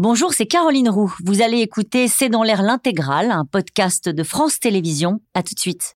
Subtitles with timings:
[0.00, 1.14] Bonjour, c'est Caroline Roux.
[1.24, 5.20] Vous allez écouter C'est dans l'air l'intégrale, un podcast de France Télévisions.
[5.34, 5.94] À tout de suite.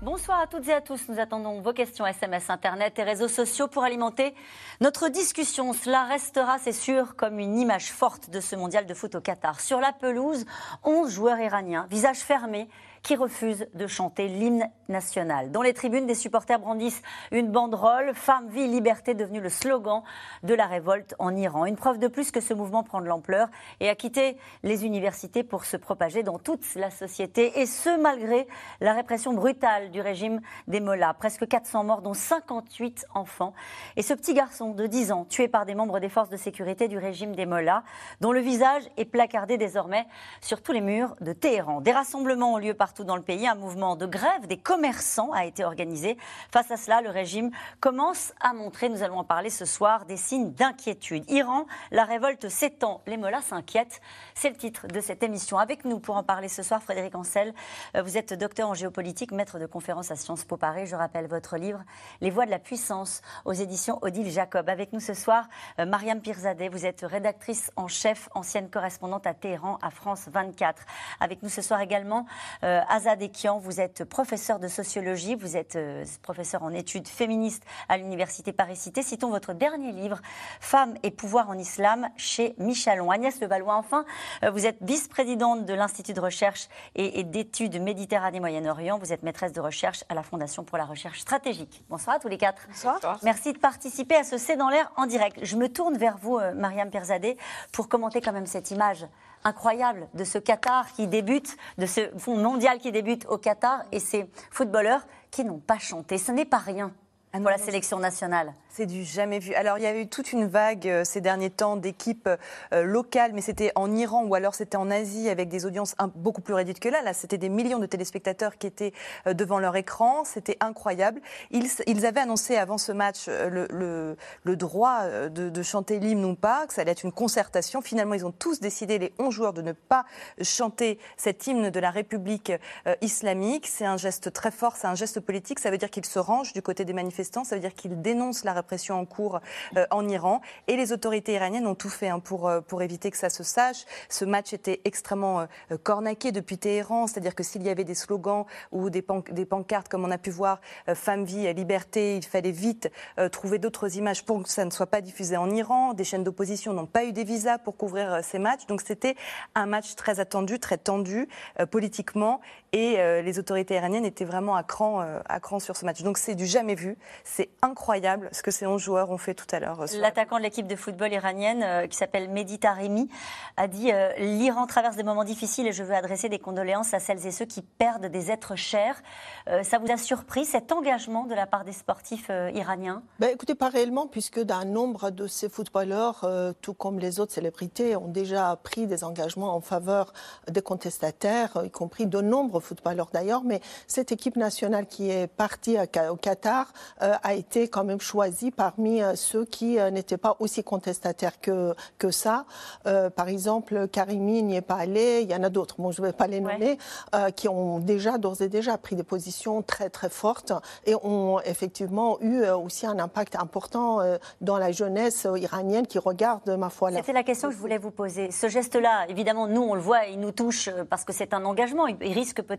[0.00, 1.08] Bonsoir à toutes et à tous.
[1.08, 4.32] Nous attendons vos questions SMS, Internet et réseaux sociaux pour alimenter
[4.80, 5.72] notre discussion.
[5.72, 9.60] Cela restera, c'est sûr, comme une image forte de ce mondial de foot au Qatar.
[9.60, 10.46] Sur la pelouse,
[10.84, 12.68] 11 joueurs iraniens, visage fermé,
[13.04, 15.52] qui refusent de chanter l'hymne national.
[15.52, 20.02] Dans les tribunes, des supporters brandissent une banderole Femme, vie, liberté devenu le slogan
[20.42, 21.66] de la révolte en Iran.
[21.66, 23.48] Une preuve de plus que ce mouvement prend de l'ampleur
[23.80, 27.60] et a quitté les universités pour se propager dans toute la société.
[27.60, 28.48] Et ce, malgré
[28.80, 31.14] la répression brutale du régime des Mollahs.
[31.14, 33.52] Presque 400 morts, dont 58 enfants.
[33.96, 36.88] Et ce petit garçon de 10 ans, tué par des membres des forces de sécurité
[36.88, 37.84] du régime des Mollahs,
[38.22, 40.06] dont le visage est placardé désormais
[40.40, 41.82] sur tous les murs de Téhéran.
[41.82, 43.48] Des rassemblements ont lieu partout dans le pays.
[43.48, 46.16] Un mouvement de grève des commerçants a été organisé.
[46.52, 50.16] Face à cela, le régime commence à montrer, nous allons en parler ce soir, des
[50.16, 51.28] signes d'inquiétude.
[51.30, 54.00] Iran, la révolte s'étend, les mollahs s'inquiètent.
[54.34, 55.58] C'est le titre de cette émission.
[55.58, 57.54] Avec nous pour en parler ce soir, Frédéric Ancel.
[57.96, 60.86] Euh, vous êtes docteur en géopolitique, maître de conférence à Sciences Po Paris.
[60.86, 61.82] Je rappelle votre livre
[62.20, 64.68] Les voix de la puissance aux éditions Odile Jacob.
[64.68, 66.68] Avec nous ce soir, euh, Mariam Pirzadeh.
[66.68, 70.82] Vous êtes rédactrice en chef, ancienne correspondante à Téhéran, à France 24.
[71.20, 72.26] Avec nous ce soir également,
[72.62, 77.64] euh, Azad Ekian, vous êtes professeur de sociologie, vous êtes euh, professeur en études féministes
[77.88, 79.02] à l'université Paris-Cité.
[79.02, 80.20] Citons votre dernier livre,
[80.60, 83.10] Femmes et pouvoir en islam, chez Michalon.
[83.10, 84.04] Agnès Levallois, enfin,
[84.42, 88.98] euh, vous êtes vice-présidente de l'Institut de recherche et, d'études Méditerranée-Moyen-Orient.
[88.98, 91.84] Vous êtes maîtresse de recherche à la Fondation pour la recherche stratégique.
[91.88, 92.66] Bonsoir à tous les quatre.
[92.68, 93.18] Bonsoir.
[93.22, 95.38] Merci de participer à ce C'est dans l'air en direct.
[95.42, 97.36] Je me tourne vers vous, euh, Mariam Perzadeh,
[97.72, 99.06] pour commenter quand même cette image
[99.44, 104.00] incroyable de ce Qatar qui débute, de ce fond mondial qui débute au Qatar et
[104.00, 106.18] ces footballeurs qui n'ont pas chanté.
[106.18, 106.92] Ce n'est pas rien
[107.32, 108.54] Ah pour la sélection nationale.
[108.76, 109.54] C'est du jamais vu.
[109.54, 112.28] Alors, il y a eu toute une vague euh, ces derniers temps d'équipes
[112.72, 116.08] euh, locales, mais c'était en Iran ou alors c'était en Asie avec des audiences un-
[116.08, 117.00] beaucoup plus réduites que là.
[117.00, 118.92] Là, c'était des millions de téléspectateurs qui étaient
[119.28, 120.24] euh, devant leur écran.
[120.24, 121.20] C'était incroyable.
[121.52, 125.62] Ils, ils avaient annoncé avant ce match euh, le, le- le droit euh, de, de
[125.62, 127.80] chanter l'hymne ou pas, que ça allait être une concertation.
[127.80, 130.04] Finalement, ils ont tous décidé, les 11 joueurs, de ne pas
[130.42, 132.50] chanter cet hymne de la République
[132.88, 133.68] euh, islamique.
[133.68, 135.60] C'est un geste très fort, c'est un geste politique.
[135.60, 137.44] Ça veut dire qu'ils se rangent du côté des manifestants.
[137.44, 139.40] Ça veut dire qu'ils dénoncent la répression en cours
[139.76, 140.40] euh, en Iran.
[140.66, 143.42] Et les autorités iraniennes ont tout fait hein, pour, euh, pour éviter que ça se
[143.42, 143.84] sache.
[144.08, 147.06] Ce match était extrêmement euh, cornaqué depuis Téhéran.
[147.06, 150.30] C'est-à-dire que s'il y avait des slogans ou des, des pancartes, comme on a pu
[150.30, 150.60] voir,
[150.94, 152.90] femme, vie, liberté, il fallait vite
[153.32, 155.92] trouver d'autres images pour que ça ne soit pas diffusé en Iran.
[155.92, 158.66] Des chaînes d'opposition n'ont pas eu des visas pour couvrir ces matchs.
[158.66, 159.16] Donc c'était
[159.54, 161.28] un match très attendu, très tendu
[161.70, 162.40] politiquement.
[162.76, 166.02] Et euh, les autorités iraniennes étaient vraiment à cran, euh, à cran sur ce match.
[166.02, 166.98] Donc c'est du jamais vu.
[167.22, 169.82] C'est incroyable ce que ces 11 joueurs ont fait tout à l'heure.
[169.82, 173.08] euh, L'attaquant de l'équipe de football iranienne, euh, qui s'appelle Mehdi Taremi,
[173.56, 176.98] a dit euh, L'Iran traverse des moments difficiles et je veux adresser des condoléances à
[176.98, 179.00] celles et ceux qui perdent des êtres chers.
[179.48, 183.04] Euh, ça vous a surpris cet engagement de la part des sportifs euh, iraniens?
[183.20, 187.34] Ben, écoutez, pas réellement, puisque d'un nombre de ces footballeurs, euh, tout comme les autres
[187.34, 190.12] célébrités, ont déjà pris des engagements en faveur
[190.50, 193.42] des contestataires, y compris de nombreux footballeurs d'ailleurs.
[193.44, 198.00] Mais cette équipe nationale qui est partie Ca- au Qatar euh, a été quand même
[198.00, 202.44] choisie parmi euh, ceux qui euh, n'étaient pas aussi contestataires que, que ça.
[202.86, 206.00] Euh, par exemple, Karimi n'y est pas allé, il y en a d'autres, bon, je
[206.02, 206.78] ne vais pas les nommer,
[207.14, 210.52] euh, qui ont déjà, d'ores et déjà, pris des positions très très fortes
[210.86, 215.86] et ont effectivement eu euh, aussi un impact important euh, dans la jeunesse euh, iranienne
[215.86, 218.30] qui regarde, ma foi, la C'était la question que je voulais vous poser.
[218.30, 221.44] Ce geste-là, évidemment, nous, on le voit, il nous touche euh, parce que c'est un
[221.44, 221.86] engagement.
[221.86, 222.53] Il, il risque peut-être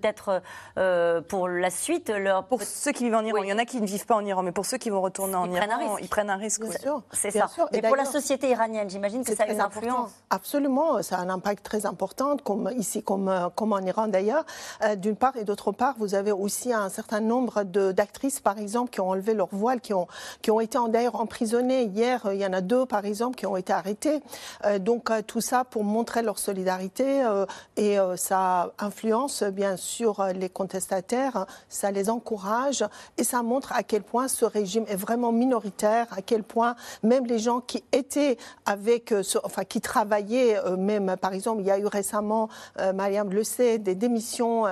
[0.78, 2.45] euh, pour la suite leur.
[2.45, 3.47] Pour ceux qui vivent en Iran, Oui.
[3.47, 5.01] il y en a qui ne vivent pas en Iran, mais pour ceux qui vont
[5.01, 6.61] retourner en Ils Iran, ils prennent un risque.
[6.61, 6.75] Bien oui.
[6.81, 7.47] sûr, C'est ça.
[7.47, 7.67] sûr.
[7.72, 9.79] Et Mais pour la société iranienne, j'imagine que ça a une important.
[9.88, 10.11] influence.
[10.29, 14.45] Absolument, ça a un impact très important, comme ici, comme, euh, comme en Iran d'ailleurs,
[14.83, 18.57] euh, d'une part, et d'autre part, vous avez aussi un certain nombre de- d'actrices, par
[18.57, 20.07] exemple, qui ont enlevé leur voile, qui ont,
[20.42, 21.83] qui ont été d'ailleurs emprisonnées.
[21.83, 24.21] Hier, il y en a deux, par exemple, qui ont été arrêtées.
[24.65, 27.24] Euh, donc, tout ça pour montrer leur solidarité,
[27.77, 32.83] et ça influence, bien sûr, euh, les contestataires, ça les encourage,
[33.18, 37.25] et ça montre à quel point ce régime est vraiment minoritaire, à quel point même
[37.25, 41.68] les gens qui étaient avec, euh, ce- enfin, qui travaillaient, euh, même, par exemple, il
[41.68, 42.50] y a eu récemment,
[42.80, 44.66] euh, Mariam le sait, des démissions,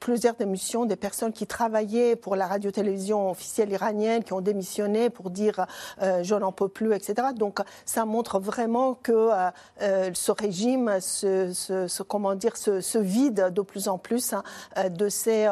[0.00, 5.30] plusieurs démissions des personnes qui travaillaient pour la radio-télévision officielle iranienne, qui ont démissionné pour
[5.30, 5.66] dire
[6.00, 7.28] je n'en peux plus, etc.
[7.34, 9.30] Donc, ça montre vraiment que
[9.80, 14.42] ce régime se, se- se- comment dire, se vide de plus en plus hein,
[14.90, 15.48] de ces,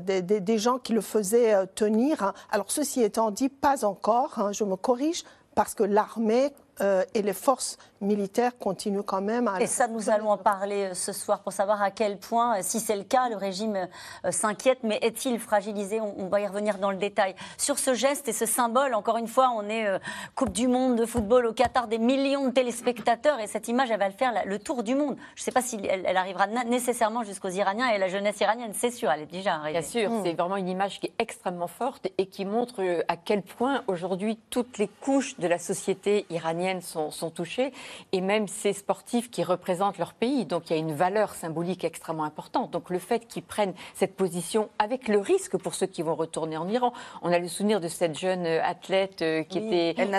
[0.00, 2.32] des, des, gens qui le faisaient tenir.
[2.50, 5.24] Alors, ceci étant dit, pas encore, hein, je me corrige,
[5.54, 6.52] parce que l'armée
[7.14, 9.60] et les forces militaires continuent quand même à...
[9.60, 12.60] Et ça, nous allons en parler euh, ce soir pour savoir à quel point, euh,
[12.62, 13.88] si c'est le cas, le régime
[14.24, 16.00] euh, s'inquiète, mais est-il fragilisé?
[16.00, 17.34] On, va y revenir dans le détail.
[17.58, 19.86] Sur ce geste et ce symbole, encore une fois, on est
[20.34, 23.98] Coupe du Monde de football au Qatar, des millions de téléspectateurs, et cette image, elle
[23.98, 25.16] va le faire le tour du monde.
[25.34, 28.90] Je ne sais pas si elle, arrivera nécessairement jusqu'aux Iraniens et la jeunesse iranienne, c'est
[28.90, 29.80] sûr, elle est déjà arrivée.
[29.80, 30.22] Bien sûr, mm.
[30.24, 34.38] c'est vraiment une image qui est extrêmement forte et qui montre à quel point aujourd'hui
[34.48, 37.72] toutes les couches de la société iranienne sont, sont touchées
[38.12, 40.44] et même ces sportifs qui représentent leur pays.
[40.46, 42.70] Donc il y a une valeur symbolique extrêmement importante.
[42.70, 46.56] Donc le fait qu'ils prennent cette position avec le risque pour ceux qui vont retourner
[46.56, 46.92] en Iran.
[47.22, 50.12] On a le souvenir de cette jeune euh, athlète euh, qui était El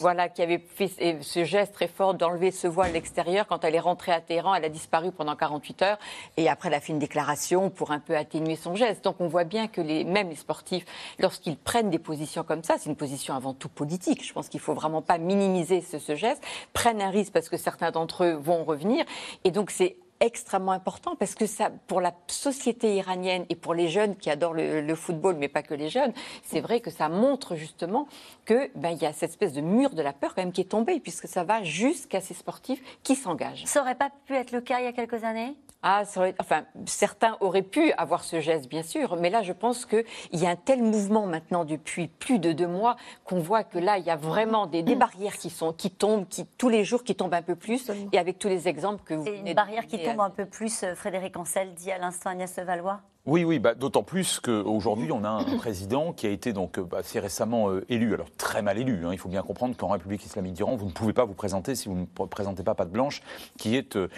[0.00, 0.88] voilà qui avait fait
[1.20, 4.54] ce geste très fort d'enlever ce voile à l'extérieur quand elle est rentrée à Téhéran,
[4.54, 5.98] elle a disparu pendant 48 heures
[6.36, 9.04] et après elle a fait une déclaration pour un peu atténuer son geste.
[9.04, 10.84] Donc on voit bien que les, même les sportifs
[11.18, 14.24] lorsqu'ils prennent des positions comme ça, c'est une position avant tout politique.
[14.24, 16.42] Je pense qu'il faut vraiment pas minimiser ce, ce geste,
[16.72, 19.04] prennent un parce que certains d'entre eux vont revenir.
[19.44, 23.88] Et donc c'est extrêmement important parce que ça, pour la société iranienne et pour les
[23.88, 27.54] jeunes qui adorent le, football, mais pas que les jeunes, c'est vrai que ça montre
[27.54, 28.08] justement
[28.44, 30.62] que ben, il y a cette espèce de mur de la peur quand même qui
[30.62, 33.64] est tombé puisque ça va jusqu'à ces sportifs qui s'engagent.
[33.66, 35.54] Ça aurait pas pu être le cas il y a quelques années?
[35.88, 36.02] Ah,
[36.40, 40.44] enfin, certains auraient pu avoir ce geste, bien sûr, mais là, je pense qu'il y
[40.44, 44.04] a un tel mouvement maintenant depuis plus de deux mois qu'on voit que là, il
[44.04, 47.34] y a vraiment des, barrières qui sont qui tombent, qui tous les jours qui tombent
[47.34, 49.26] un peu plus, et avec tous les exemples que vous.
[49.26, 53.00] Une barrière qui tombe un peu plus, euh, Frédéric Ancel dit à l'instant Agnès Valois.
[53.26, 56.86] Oui, oui, bah, d'autant plus qu'aujourd'hui, on a un président qui a été donc euh,
[56.96, 59.04] assez récemment euh, élu, alors très mal élu.
[59.04, 59.10] Hein.
[59.10, 61.88] il faut bien comprendre qu'en République islamique d'Iran, vous ne pouvez pas vous présenter si
[61.88, 63.22] vous ne présentez pas Patte Blanche,
[63.58, 64.08] qui est euh,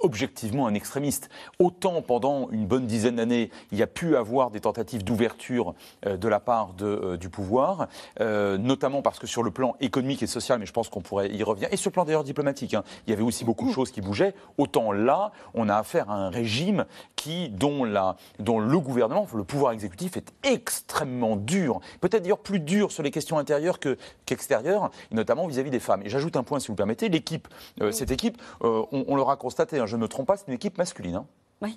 [0.00, 1.30] objectivement un extrémiste.
[1.58, 5.74] Autant pendant une bonne dizaine d'années, il y a pu avoir des tentatives d'ouverture
[6.04, 10.58] de la part de, du pouvoir, notamment parce que sur le plan économique et social,
[10.58, 13.10] mais je pense qu'on pourrait y revenir, et sur le plan d'ailleurs diplomatique, hein, il
[13.10, 14.34] y avait aussi beaucoup de choses qui bougeaient.
[14.58, 16.84] Autant là, on a affaire à un régime
[17.16, 18.16] qui, dont la
[18.49, 23.10] dont le gouvernement, le pouvoir exécutif est extrêmement dur, peut-être d'ailleurs plus dur sur les
[23.10, 23.78] questions intérieures
[24.26, 26.02] qu'extérieures, notamment vis-à-vis des femmes.
[26.04, 27.48] Et j'ajoute un point, si vous permettez, l'équipe,
[27.80, 30.48] euh, cette équipe, euh, on, on l'aura constaté, hein, je ne me trompe pas, c'est
[30.48, 31.16] une équipe masculine.
[31.16, 31.26] Hein.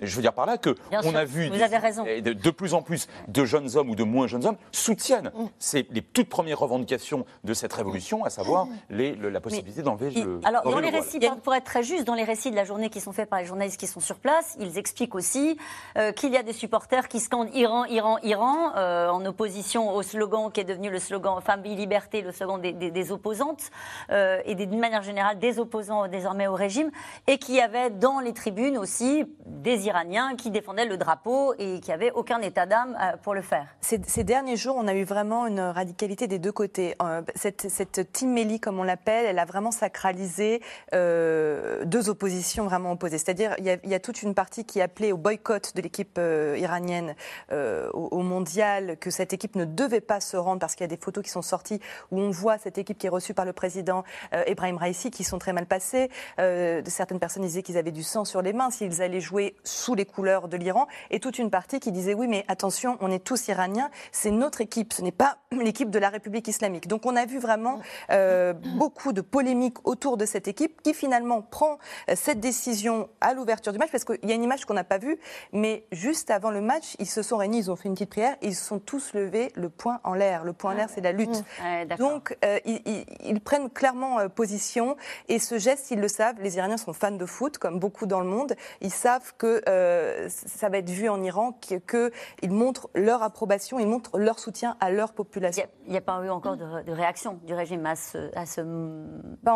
[0.01, 3.75] Je veux dire par là que on a vu De, plus en plus de jeunes
[3.75, 5.77] hommes ou de moins jeunes hommes soutiennent mm.
[5.91, 10.39] les toutes premières revendications de cette révolution, à savoir les, la possibilité d'enlever le.
[10.43, 13.01] Alors dans les récits, pour être très juste, dans les récits de la journée qui
[13.01, 15.57] sont faits par les journalistes qui sont sur place, ils expliquent aussi
[15.97, 20.01] euh, qu'il y a des supporters qui scandent Iran, Iran, Iran, euh, en opposition au
[20.01, 23.71] slogan qui est devenu le slogan Famille Liberté, le slogan des, opposantes
[24.11, 26.91] euh, et d'une manière générale des opposants désormais au régime,
[27.27, 31.89] et qui avait dans les tribunes aussi des Iraniens qui défendaient le drapeau et qui
[31.89, 33.67] n'avaient aucun état d'âme euh, pour le faire.
[33.81, 36.95] Ces, derniers jours, on a eu vraiment une radicalité des deux côtés.
[37.01, 40.61] Euh, cette, cette Team comme on l'appelle, elle a vraiment sacralisé
[40.93, 43.17] euh, deux oppositions vraiment opposées.
[43.17, 46.19] C'est-à-dire, il, y, a toute une partie qui appelait au boycott de l'équipe
[46.57, 47.15] iranienne
[47.51, 51.01] au, mondial, que cette équipe ne devait pas se rendre parce qu'il y a des
[51.01, 51.79] photos qui sont sorties
[52.11, 55.37] où on voit cette équipe qui est reçue par le président Ebrahim Raisi qui sont
[55.37, 56.09] très mal passées.
[56.37, 60.05] certaines personnes disaient qu'ils avaient du sang sur les mains s'ils allaient jouer sous les
[60.05, 63.47] couleurs de l'Iran, et toute une partie qui disait oui, mais attention, on est tous
[63.47, 66.87] iraniens, c'est notre équipe, ce n'est pas l'équipe de la République islamique.
[66.87, 67.79] Donc on a vu vraiment
[68.11, 71.77] euh, beaucoup de polémiques autour de cette équipe qui finalement prend
[72.09, 74.83] euh, cette décision à l'ouverture du match, parce qu'il y a une image qu'on n'a
[74.83, 75.17] pas vue,
[75.51, 78.35] mais juste avant le match, ils se sont réunis, ils ont fait une petite prière,
[78.41, 80.43] ils se sont tous levés le point en l'air.
[80.43, 81.43] Le point en l'air, c'est la lutte.
[81.97, 84.95] Donc euh, ils, prennent clairement position,
[85.27, 88.19] et ce geste, ils le savent, les Iraniens sont fans de foot, comme beaucoup dans
[88.19, 93.23] le monde, ils savent que euh, ça va être vu en Iran, qu'ils montrent leur
[93.23, 95.65] approbation, ils montrent leur soutien à leur population.
[95.85, 98.61] Il n'y a, pas eu encore de, réaction du régime à ce, à ce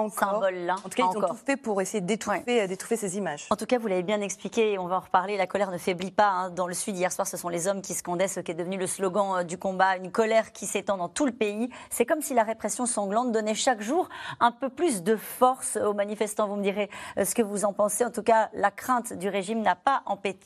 [0.09, 0.75] symbole-là.
[0.75, 3.47] En tout cas, ils ont tout fait pour essayer d'étouffer ces images.
[3.49, 5.37] En tout cas, vous l'avez bien expliqué on va en reparler.
[5.37, 6.29] La colère ne faiblit pas.
[6.29, 6.49] Hein.
[6.49, 8.77] Dans le Sud, hier soir, ce sont les hommes qui scandaient ce qui est devenu
[8.77, 11.69] le slogan euh, du combat, une colère qui s'étend dans tout le pays.
[11.89, 15.93] C'est comme si la répression sanglante donnait chaque jour un peu plus de force aux
[15.93, 16.47] manifestants.
[16.47, 18.05] Vous me direz euh, ce que vous en pensez.
[18.05, 19.86] En tout cas, la crainte du régime n'a pas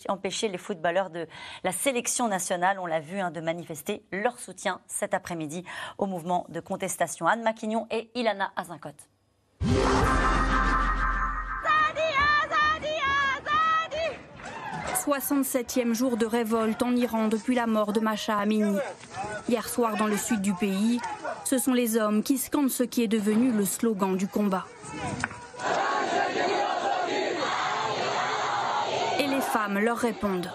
[0.08, 1.28] empêcher les footballeurs de
[1.64, 5.64] la sélection nationale, on l'a vu, hein, de manifester leur soutien cet après-midi
[5.98, 7.28] au mouvement de contestation.
[7.28, 9.08] Anne Maquignon et Ilana Azincote.
[15.06, 18.78] 67e jour de révolte en Iran depuis la mort de Masha Amini.
[19.50, 21.02] Hier soir, dans le sud du pays,
[21.44, 24.66] ce sont les hommes qui scandent ce qui est devenu le slogan du combat.
[29.52, 30.50] Femmes leur répondent.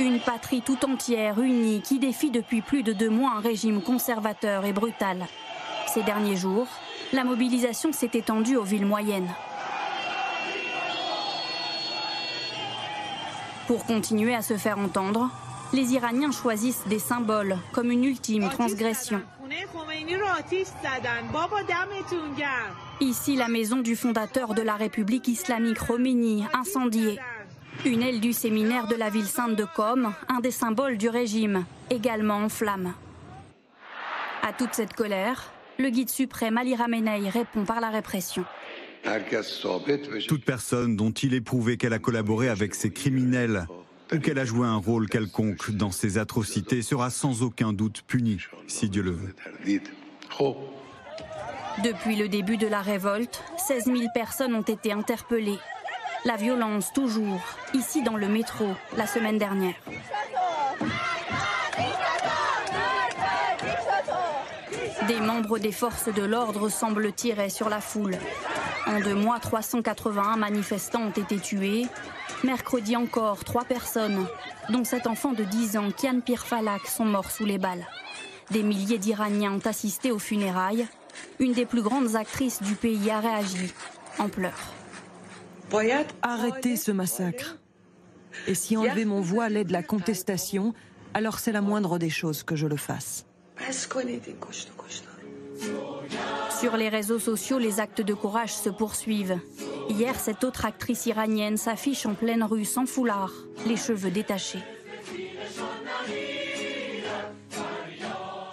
[0.00, 4.64] Une patrie tout entière, unie, qui défie depuis plus de deux mois un régime conservateur
[4.64, 5.26] et brutal.
[5.86, 6.66] Ces derniers jours,
[7.12, 9.30] la mobilisation s'est étendue aux villes moyennes.
[13.68, 15.30] Pour continuer à se faire entendre,
[15.72, 19.22] les Iraniens choisissent des symboles comme une ultime transgression.
[23.00, 27.18] Ici, la maison du fondateur de la République islamique Khomeini, incendiée.
[27.84, 31.64] Une aile du séminaire de la ville sainte de Qom, un des symboles du régime,
[31.90, 32.94] également en flammes.
[34.42, 38.44] À toute cette colère, le guide suprême Ali Ramenei répond par la répression.
[40.28, 43.66] Toute personne dont il est prouvé qu'elle a collaboré avec ces criminels
[44.12, 48.38] ou qu'elle a joué un rôle quelconque dans ces atrocités sera sans aucun doute punie,
[48.68, 49.34] si Dieu le veut.
[51.82, 55.58] Depuis le début de la révolte, 16 000 personnes ont été interpellées.
[56.24, 57.40] La violence toujours,
[57.74, 58.66] ici dans le métro,
[58.96, 59.74] la semaine dernière.
[65.08, 68.16] Des membres des forces de l'ordre semblent tirer sur la foule.
[68.86, 71.86] En deux mois, 381 manifestants ont été tués.
[72.44, 74.26] Mercredi encore, trois personnes,
[74.70, 77.86] dont cet enfant de 10 ans, Kian Pirfalak, sont morts sous les balles.
[78.50, 80.86] Des milliers d'Iraniens ont assisté aux funérailles.
[81.38, 83.72] Une des plus grandes actrices du pays a réagi
[84.18, 84.72] en pleurs.
[86.22, 87.56] Arrêtez ce massacre.
[88.46, 90.74] Et si enlever mon voile est de la contestation,
[91.14, 93.26] alors c'est la moindre des choses que je le fasse.
[96.60, 99.38] Sur les réseaux sociaux, les actes de courage se poursuivent.
[99.88, 103.32] Hier, cette autre actrice iranienne s'affiche en pleine rue sans foulard,
[103.66, 104.62] les cheveux détachés.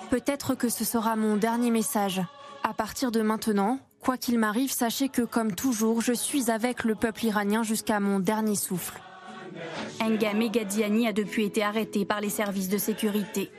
[0.10, 2.22] Peut-être que ce sera mon dernier message.
[2.72, 6.96] À partir de maintenant, quoi qu'il m'arrive, sachez que, comme toujours, je suis avec le
[6.96, 9.02] peuple iranien jusqu'à mon dernier souffle.
[10.02, 13.52] Enga Megadiani a depuis été arrêté par les services de sécurité.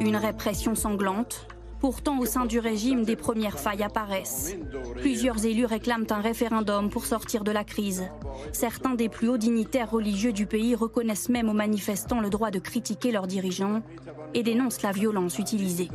[0.00, 1.46] Une répression sanglante.
[1.80, 4.54] Pourtant, au sein du régime, des premières failles apparaissent.
[4.96, 8.04] Plusieurs élus réclament un référendum pour sortir de la crise.
[8.52, 12.58] Certains des plus hauts dignitaires religieux du pays reconnaissent même aux manifestants le droit de
[12.58, 13.80] critiquer leurs dirigeants
[14.34, 15.88] et dénoncent la violence utilisée.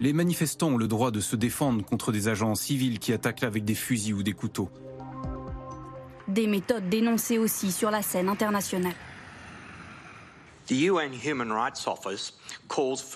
[0.00, 3.64] Les manifestants ont le droit de se défendre contre des agents civils qui attaquent avec
[3.64, 4.70] des fusils ou des couteaux.
[6.28, 8.94] Des méthodes dénoncées aussi sur la scène internationale.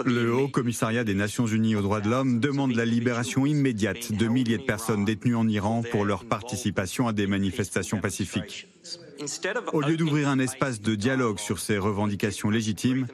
[0.05, 4.27] Le Haut Commissariat des Nations Unies aux droits de l'homme demande la libération immédiate de
[4.27, 8.72] milliers de personnes détenues en Iran pour leur participation à des manifestations pacifiques.
[9.73, 13.07] Au lieu d'ouvrir un espace de dialogue sur ces revendications légitimes,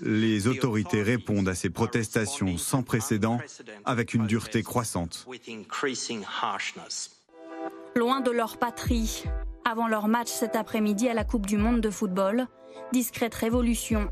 [0.00, 3.38] les autorités répondent à ces protestations sans précédent
[3.84, 5.26] avec une dureté croissante.
[7.96, 9.24] Loin de leur patrie,
[9.64, 12.46] avant leur match cet après-midi à la Coupe du Monde de football,
[12.92, 14.08] discrète révolution.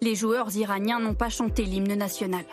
[0.00, 2.44] Les joueurs iraniens n'ont pas chanté l'hymne national.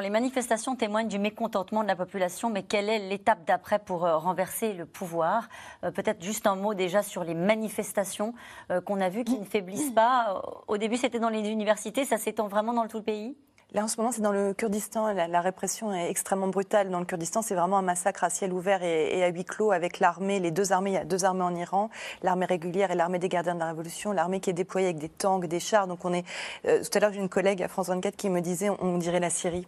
[0.00, 4.16] Les manifestations témoignent du mécontentement de la population, mais quelle est l'étape d'après pour euh,
[4.16, 5.48] renverser le pouvoir?
[5.84, 8.34] Euh, Peut-être juste un mot déjà sur les manifestations
[8.72, 10.42] euh, qu'on a vues qui ne faiblissent pas.
[10.66, 13.36] Au début, c'était dans les universités, ça s'étend vraiment dans tout le pays?
[13.72, 15.12] Là, en ce moment, c'est dans le Kurdistan.
[15.12, 16.88] La, répression est extrêmement brutale.
[16.88, 19.98] Dans le Kurdistan, c'est vraiment un massacre à ciel ouvert et, à huis clos avec
[19.98, 20.90] l'armée, les deux armées.
[20.90, 21.90] Il y a deux armées en Iran,
[22.22, 24.12] l'armée régulière et l'armée des gardiens de la Révolution.
[24.12, 25.88] L'armée qui est déployée avec des tanks, des chars.
[25.88, 26.24] Donc, on est.
[26.66, 29.20] Euh, tout à l'heure, j'ai une collègue à France 24 qui me disait on, dirait
[29.20, 29.66] la Syrie.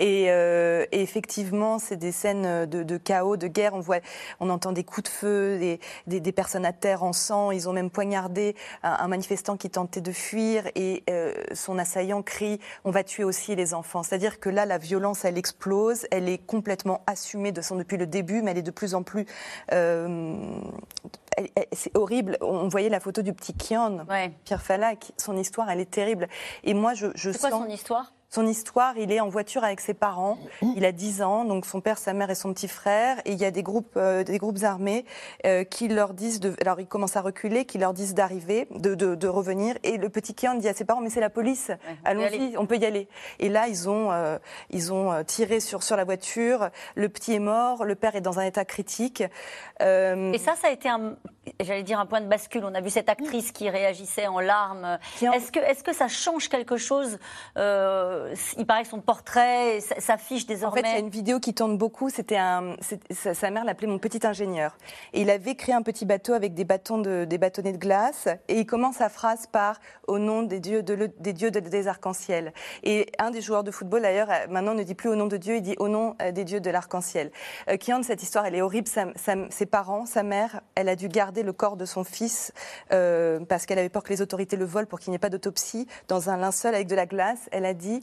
[0.00, 3.74] Euh, et, effectivement, c'est des scènes de, chaos, de guerre.
[3.74, 3.98] On voit,
[4.40, 7.50] on entend des coups de feu, des, personnes à terre en sang.
[7.50, 12.60] Ils ont même poignardé un, manifestant qui tentait de fuir et euh, son assaillant crie
[12.84, 14.02] on va tuer aussi les enfants.
[14.02, 18.06] C'est-à-dire que là, la violence, elle explose, elle est complètement assumée de son, depuis le
[18.06, 19.26] début, mais elle est de plus en plus...
[19.72, 20.60] Euh,
[21.72, 22.38] c'est horrible.
[22.40, 24.06] On voyait la photo du petit Kian,
[24.44, 25.12] Pierre Falak.
[25.18, 26.28] Son histoire, elle est terrible.
[26.64, 27.42] Et moi, je, je sens...
[27.42, 28.12] C'est quoi son histoire?
[28.36, 30.38] Son histoire, il est en voiture avec ses parents.
[30.76, 33.16] Il a 10 ans, donc son père, sa mère et son petit frère.
[33.24, 35.06] Et il y a des groupes, euh, des groupes armés
[35.46, 38.94] euh, qui leur disent, de, alors ils commencent à reculer, qui leur disent d'arriver, de,
[38.94, 39.76] de, revenir.
[39.84, 41.70] Et le petit Kian dit à ses parents, mais c'est la police,
[42.04, 43.08] allons-y, on peut y aller.
[43.38, 44.36] Et là, ils ont, euh,
[44.68, 46.68] ils ont tiré sur, sur la voiture.
[46.94, 49.22] Le petit est mort, le père est dans un état critique.
[49.80, 51.16] Et ça, ça a été un,
[51.60, 52.64] j'allais dire un point de bascule.
[52.64, 54.98] On a vu cette actrice qui réagissait en larmes.
[55.22, 57.18] Est-ce que, est que ça change quelque chose
[58.56, 60.80] il paraît que son portrait s'affiche désormais.
[60.80, 62.10] En fait, il y a une vidéo qui tourne beaucoup.
[62.10, 62.76] C'était un,
[63.10, 64.76] sa, mère l'appelait mon petit ingénieur.
[65.12, 68.28] Et il avait créé un petit bateau avec des bâtons de, des bâtonnets de glace.
[68.48, 72.52] Et il commence sa phrase par au nom des dieux, de, des dieux des arcs-en-ciel.
[72.82, 75.56] Et un des joueurs de football, d'ailleurs, maintenant ne dit plus au nom de Dieu,
[75.56, 77.30] il dit au nom des dieux de l'arc-en-ciel.
[77.80, 78.88] qui de cette histoire, elle est horrible.
[79.50, 82.52] ses parents, sa mère, elle a dû garder le corps de son fils
[82.88, 85.86] parce qu'elle avait peur que les autorités le volent pour qu'il n'y ait pas d'autopsie
[86.08, 87.48] dans un linceul avec de la glace.
[87.52, 88.02] Elle a dit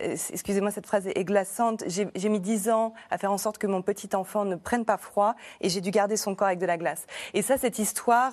[0.00, 1.84] excusez-moi, cette phrase est glaçante.
[1.86, 4.96] J'ai mis dix ans à faire en sorte que mon petit enfant ne prenne pas
[4.96, 7.06] froid et j'ai dû garder son corps avec de la glace.
[7.34, 8.32] Et ça, cette histoire,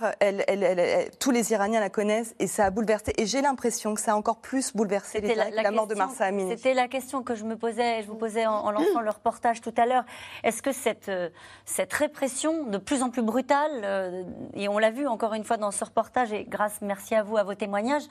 [1.20, 3.14] tous les Iraniens la connaissent et ça a bouleversé.
[3.18, 6.26] Et j'ai l'impression que ça a encore plus bouleversé les la, la, mort de Marsa
[6.26, 6.52] Amini.
[6.52, 9.74] C'était la question que je me posais, je vous posais en, lançant le reportage tout
[9.78, 10.06] à l'heure.
[10.44, 11.30] Est-ce que cette, euh,
[11.66, 15.58] cette répression de plus en plus brutale, euh, et on l'a vu encore une fois
[15.58, 18.04] dans ce reportage, et grâce, merci à vous, à vos témoignages,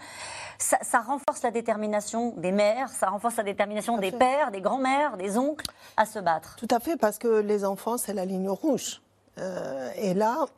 [0.58, 5.16] ça, ça renforce la détermination des mères, ça renforce la détermination des pères, des grands-mères,
[5.16, 6.56] des oncles à se battre.
[6.56, 9.00] Tout à fait, parce que les enfants, c'est la ligne rouge.
[9.38, 10.46] Euh, et là.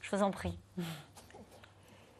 [0.00, 0.58] Je vous en prie.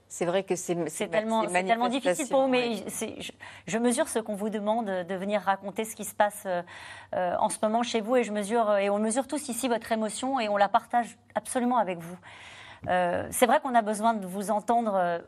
[0.06, 0.74] C'est vrai que c'est
[1.08, 3.32] tellement, tellement, difficile pour vous, mais je,
[3.66, 6.62] je, mesure ce qu'on vous demande de venir raconter ce qui se passe euh,
[7.14, 9.90] euh, en ce moment chez vous, et je mesure et on mesure tous ici votre
[9.92, 12.16] émotion et on la partage absolument avec vous.
[12.86, 15.22] c'est vrai qu'on a besoin de vous entendre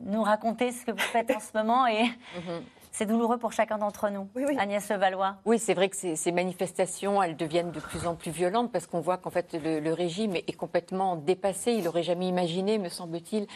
[0.00, 2.04] nous raconter ce que vous faites en ce moment et
[2.36, 2.62] mhm.
[2.98, 4.26] C'est douloureux pour chacun d'entre nous,
[4.58, 5.36] Agnès Levallois.
[5.44, 8.98] Oui, c'est vrai que ces, manifestations, elles deviennent de plus en plus violentes parce qu'on
[8.98, 11.70] voit qu'en fait le, régime est, complètement dépassé.
[11.70, 13.46] Il n'aurait jamais imaginé, me semble-t-il,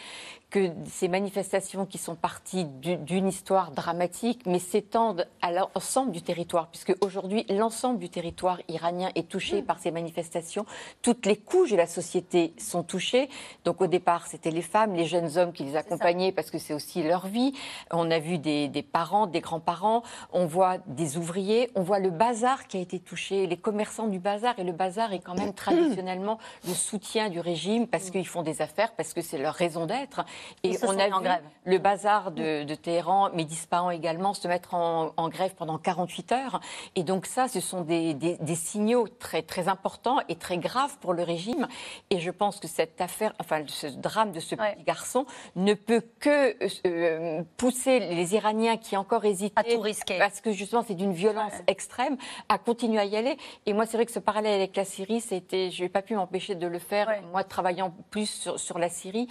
[0.49, 6.67] que ces manifestations qui sont parties d'une histoire dramatique, mais s'étendent à l'ensemble du territoire,
[6.67, 10.65] puisque aujourd'hui l'ensemble du territoire iranien est touché par ces manifestations.
[11.01, 13.27] Toutes les couches de la société sont touchées.
[13.65, 16.73] Donc au départ, c'était les femmes, les jeunes hommes qui les accompagnaient parce que c'est
[16.73, 17.51] aussi leur vie.
[17.91, 22.09] On a vu des, des parents des grands-parents, on voit des ouvriers, on voit le
[22.09, 24.57] bazar qui a été touché, les commerçants du bazar.
[24.57, 28.61] Et le bazar est quand même traditionnellement le soutien du régime parce qu'ils font des
[28.61, 30.23] affaires, parce que c'est leur raison d'être.
[30.63, 35.53] Et on a vu le bazar de, Téhéran, mais disparant également, se mettre en, grève
[35.55, 36.61] pendant 48 heures.
[36.95, 41.23] Et donc ça, ce sont des, signaux très, très importants et très graves pour le
[41.23, 41.67] régime.
[42.09, 46.03] Et je pense que cette affaire, enfin ce drame de ce petit garçon ne peut
[46.19, 46.55] que
[46.87, 49.53] euh, pousser les Iraniens qui encore hésiter.
[49.55, 50.17] À tout risquer.
[50.17, 52.17] Parce que justement, c'est d'une violence extrême,
[52.49, 53.37] à continuer à y aller.
[53.65, 56.15] Et moi, c'est vrai que ce parallèle avec la Syrie, c'était, je n'ai pas pu
[56.15, 59.27] m'empêcher de le faire, moi, travaillant plus sur, sur la Syrie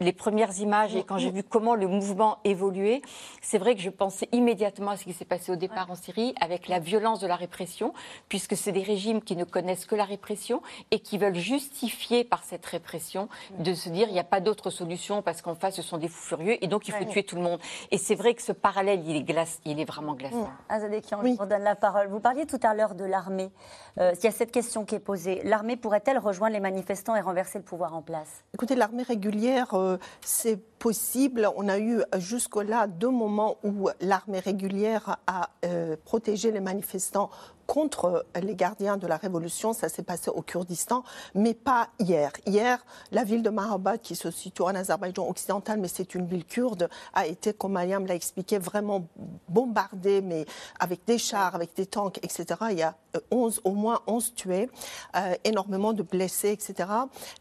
[0.00, 3.02] les premières images et quand j'ai vu comment le mouvement évoluait,
[3.42, 6.34] c'est vrai que je pensais immédiatement à ce qui s'est passé au départ en Syrie
[6.40, 7.92] avec la violence de la répression,
[8.28, 12.44] puisque c'est des régimes qui ne connaissent que la répression et qui veulent justifier par
[12.44, 15.82] cette répression de se dire il n'y a pas d'autre solution parce qu'en face ce
[15.82, 17.60] sont des fous furieux et donc il faut tuer tout le monde.
[17.90, 20.48] Et c'est vrai que ce parallèle, il est, glace, il est vraiment glaçant.
[20.70, 22.08] Azadekian, je vous donne la parole.
[22.08, 23.50] Vous parliez tout à l'heure de l'armée.
[23.98, 25.42] Euh, il y a cette question qui est posée.
[25.44, 28.44] L'armée pourrait-elle rejoindre les manifestants et renverser le pouvoir en place?
[28.54, 29.74] Écoutez, l'armée régulière...
[29.74, 29.89] Euh,
[30.20, 31.48] c'est possible.
[31.56, 37.30] On a eu jusque-là deux moments où l'armée régulière a euh, protégé les manifestants
[37.70, 39.72] contre les gardiens de la révolution.
[39.72, 41.04] Ça s'est passé au Kurdistan,
[41.36, 42.32] mais pas hier.
[42.44, 46.44] Hier, la ville de Mahabad, qui se situe en Azerbaïdjan occidental, mais c'est une ville
[46.44, 49.06] kurde, a été, comme Mariam l'a expliqué, vraiment
[49.48, 50.46] bombardée, mais
[50.80, 52.44] avec des chars, avec des tanks, etc.
[52.72, 52.96] Il y a
[53.30, 54.68] 11, euh, au moins 11 tués,
[55.16, 56.88] euh, énormément de blessés, etc.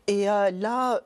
[0.08, 1.02] Et euh, là,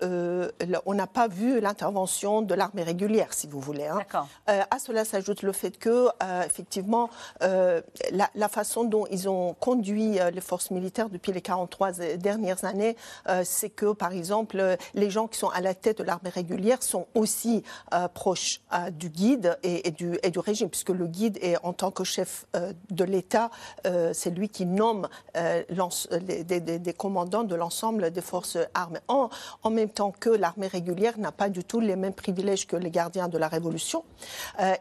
[0.85, 3.87] on n'a pas vu l'intervention de l'armée régulière, si vous voulez.
[3.87, 3.99] Hein.
[4.47, 6.07] à cela s'ajoute le fait que,
[6.45, 7.09] effectivement,
[7.41, 12.65] la, la, façon dont ils ont conduit euh, les forces militaires depuis les 43 dernières
[12.65, 12.97] années,
[13.29, 16.81] euh, c'est que, par exemple, les gens qui sont à la tête de l'armée régulière
[16.81, 21.55] sont aussi euh, proches du guide et, du, et, du, régime, puisque le guide est,
[21.63, 22.45] en tant que chef
[22.89, 23.51] de l'État,
[24.13, 28.99] c'est lui qui nomme les, des, commandants de l'ensemble des forces armées.
[29.07, 29.29] En,
[29.61, 32.89] en, même temps que l'armée régulière n'a pas du tout les mêmes privilèges que les
[32.89, 34.03] gardiens de la Révolution.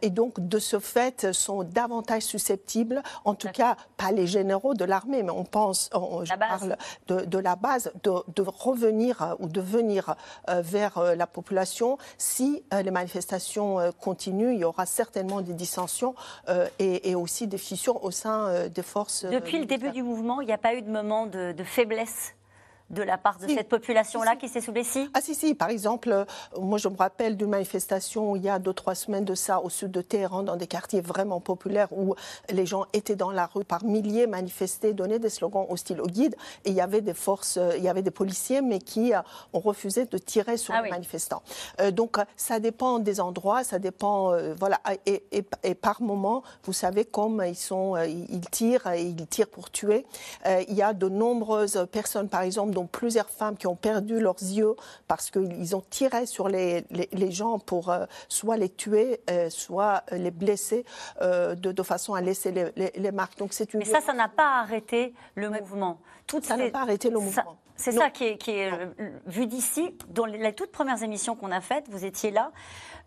[0.00, 4.84] et donc, de ce fait, sont davantage susceptibles, en tout cas pas les généraux de
[4.84, 6.76] l'armée, mais on pense, je parle
[7.08, 10.14] de, la base, de, revenir euh, ou de venir
[10.48, 11.98] euh, vers euh, la population.
[12.18, 16.14] Si les manifestations continuent, il y aura certainement des dissensions
[16.78, 19.24] et, aussi des fissures au sein des forces.
[19.24, 22.34] Depuis le début du mouvement, il n'y a pas eu de moment de, faiblesse
[22.90, 25.54] de la part de cette population-là qui s'est soulevée Ah si, si.
[25.54, 26.24] Par exemple, euh,
[26.60, 29.70] moi je me rappelle d'une manifestation il y a deux, trois semaines de ça au
[29.70, 32.14] sud de Téhéran, dans des quartiers vraiment populaires où
[32.50, 36.36] les gens étaient dans la rue par milliers, manifestaient, donnaient des slogans hostiles au guide.
[36.64, 39.20] Et il y avait des forces, euh, il y avait des policiers, mais qui euh,
[39.52, 41.42] ont refusé de tirer sur ah les manifestants.
[41.92, 44.80] donc ça dépend des endroits, ça dépend, voilà.
[45.06, 49.70] Et, et, par moment, vous savez, comme ils sont, ils tirent, et ils tirent pour
[49.70, 50.04] tuer.
[50.68, 54.40] il y a de nombreuses personnes, par exemple, dont plusieurs femmes qui ont perdu leurs
[54.40, 54.74] yeux
[55.08, 60.02] parce qu'ils ont tiré sur les, les, gens pour euh, soit les tuer, euh, soit
[60.10, 60.84] les blesser
[61.20, 63.38] euh, de, de, façon à laisser les, les marques.
[63.38, 63.80] Donc c'est une.
[63.80, 66.00] Mais ça, ça n'a pas arrêté le mouvement.
[66.26, 67.58] Toutes ça n'a pas arrêté le mouvement.
[67.76, 68.70] C'est ça qui est, qui est
[69.26, 69.96] vu d'ici.
[70.08, 72.52] Dans les toutes premières émissions qu'on a faites, vous étiez là.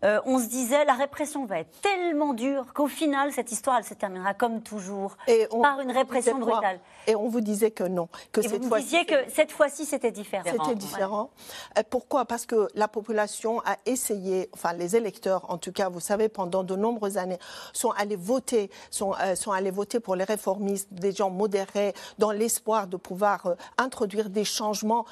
[0.04, 3.84] Euh, on se disait la répression va être tellement dure qu'au final, cette histoire, elle
[3.84, 5.16] se terminera comme toujours,
[5.62, 6.80] par une répression brutale.
[7.06, 8.08] Et on vous disait que non.
[8.32, 10.44] Que Et vous disiez que cette fois-ci, c'était différent.
[10.44, 11.30] C'était différent.
[11.78, 12.24] Euh, pourquoi?
[12.24, 16.64] Parce que la population a essayé, enfin les électeurs, en tout cas, vous savez, pendant
[16.64, 17.38] de nombreuses années,
[17.72, 22.32] sont allés voter, sont, euh, sont allés voter pour les réformistes, des gens modérés, dans
[22.32, 25.04] l'espoir de pouvoir introduire des changements,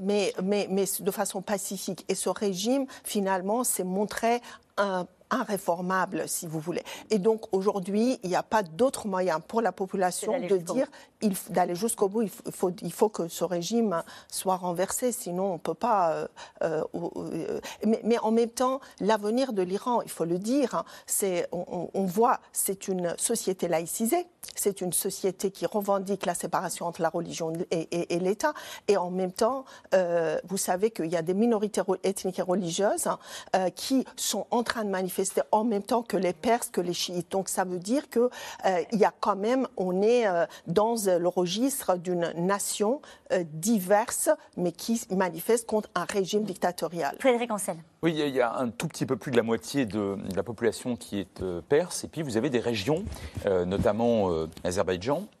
[0.00, 2.04] mais, mais, mais de façon pacifique.
[2.08, 4.25] Et ce régime, finalement, s'est montré
[4.76, 6.82] un inréformable, si vous voulez.
[7.10, 10.86] Et donc aujourd'hui, il n'y a pas d'autre moyen pour la population de dire
[11.50, 12.22] d'aller jusqu'au bout.
[12.22, 16.12] Il faut, il faut que ce régime soit renversé, sinon on ne peut pas.
[16.12, 16.28] Euh,
[16.62, 21.48] euh, euh, mais, en même temps, l'avenir de l'Iran, il faut le dire, hein, c'est
[21.52, 27.08] on, voit, c'est une société laïcisée, c'est une société qui revendique la séparation entre la
[27.08, 28.54] religion et, et, l'État,
[28.88, 29.64] et en même temps,
[30.44, 34.84] vous savez qu'il y a des minorités ethniques et religieuses hein, qui sont en train
[34.84, 35.15] de manifester
[35.52, 37.30] en même temps que les Perses, que les chiites.
[37.32, 38.30] Donc ça veut dire que
[38.92, 40.26] il y a quand même, on est
[40.66, 43.00] dans le registre d'une nation
[43.32, 47.16] euh, diverse, mais qui manifeste contre un régime dictatorial.
[47.18, 47.76] Frédéric Ancel.
[48.02, 50.96] Oui, il y a un tout petit peu plus de la moitié de, la population
[50.96, 53.04] qui est euh, perse, et puis vous avez des régions,
[53.46, 54.30] euh, notamment
[54.62, 55.35] l'Azerbaïdjan, euh,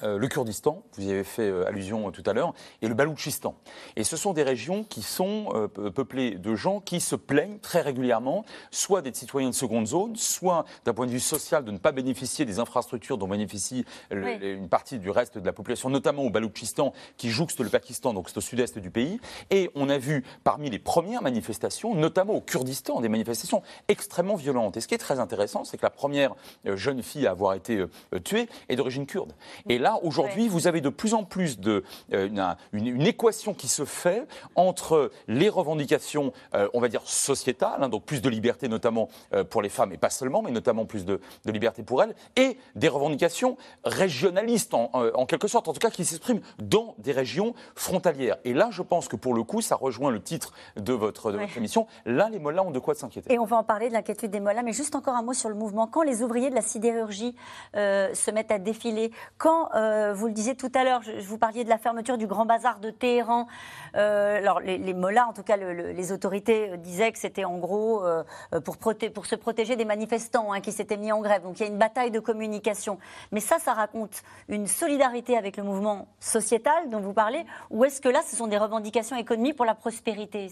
[0.00, 3.56] le Kurdistan, vous y avez fait euh, allusion tout à l'heure, et le Baloutchistan.
[3.96, 7.80] Et ce sont des régions qui sont euh, peuplées de gens qui se plaignent très
[7.80, 11.78] régulièrement, soit des citoyens de seconde zone, soit d'un point de vue social de ne
[11.78, 16.30] pas bénéficier des infrastructures dont bénéficie une partie du reste de la population, notamment au
[16.30, 19.20] Baloutchistan, qui jouxte le Pakistan, donc c'est au sud-est du pays.
[19.50, 24.76] Et on a vu parmi les premières manifestations, notamment au Kurdistan, des manifestations extrêmement violentes.
[24.76, 26.34] Et ce qui est très intéressant, c'est que la première
[26.64, 27.84] jeune fille à avoir été
[28.24, 29.32] tuée est d'origine kurde.
[29.68, 32.28] Et là, aujourd'hui, vous avez de plus en plus de, euh,
[32.72, 38.04] une, équation qui se fait entre les revendications, euh, on va dire, sociétales, hein, donc
[38.04, 41.20] plus de liberté notamment euh, pour les femmes, et pas seulement, mais notamment plus de,
[41.46, 46.04] liberté pour elles, et des revendications régionalistes, en, en quelque sorte, en tout cas, qui
[46.04, 48.36] s'expriment dans des régions frontalières.
[48.44, 51.38] Et là, je pense que pour le coup, ça rejoint le titre de votre, de
[51.38, 51.86] votre émission.
[52.04, 53.32] Là, les Mollahs ont de quoi s'inquiéter.
[53.32, 55.48] Et on va en parler de l'inquiétude des Mollahs, mais juste encore un mot sur
[55.48, 55.86] le mouvement.
[55.86, 57.34] Quand les ouvriers de la sidérurgie
[57.74, 61.64] se mettent à défiler, quand euh, vous le disiez tout à l'heure, je, vous parliez
[61.64, 63.46] de la fermeture du Grand Bazar de Téhéran.
[63.94, 68.02] Euh, alors, les, les en tout cas, les autorités euh, disaient que c'était en gros
[68.64, 71.42] pour, se protéger des manifestants hein, qui s'étaient mis en grève.
[71.42, 72.98] Donc, il y a une bataille de communication.
[73.32, 78.00] Mais ça, ça raconte une solidarité avec le mouvement sociétal dont vous parlez, ou est-ce
[78.00, 80.50] que là, ce sont des revendications économiques pour la prospérité?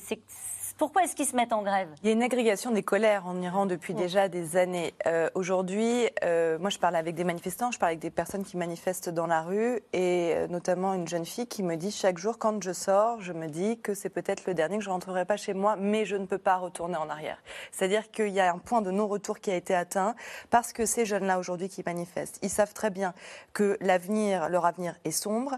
[0.76, 1.88] Pourquoi est-ce qu'ils se mettent en grève?
[2.02, 4.92] Il y a une agrégation des colères en Iran depuis déjà des années.
[5.06, 8.58] Euh, aujourd'hui, euh, moi je parle avec des manifestants, je parle avec des personnes qui
[8.58, 12.36] manifestent dans la rue et euh, notamment une jeune fille qui me dit chaque jour
[12.38, 15.24] quand je sors, je me dis que c'est peut-être le dernier, que je ne rentrerai
[15.24, 17.38] pas chez moi, mais je ne peux pas retourner en arrière.
[17.72, 20.14] C'est-à-dire qu'il y a un point de non-retour qui a été atteint
[20.50, 23.14] parce que ces jeunes-là aujourd'hui qui manifestent, ils savent très bien
[23.54, 25.56] que l'avenir, leur avenir est sombre,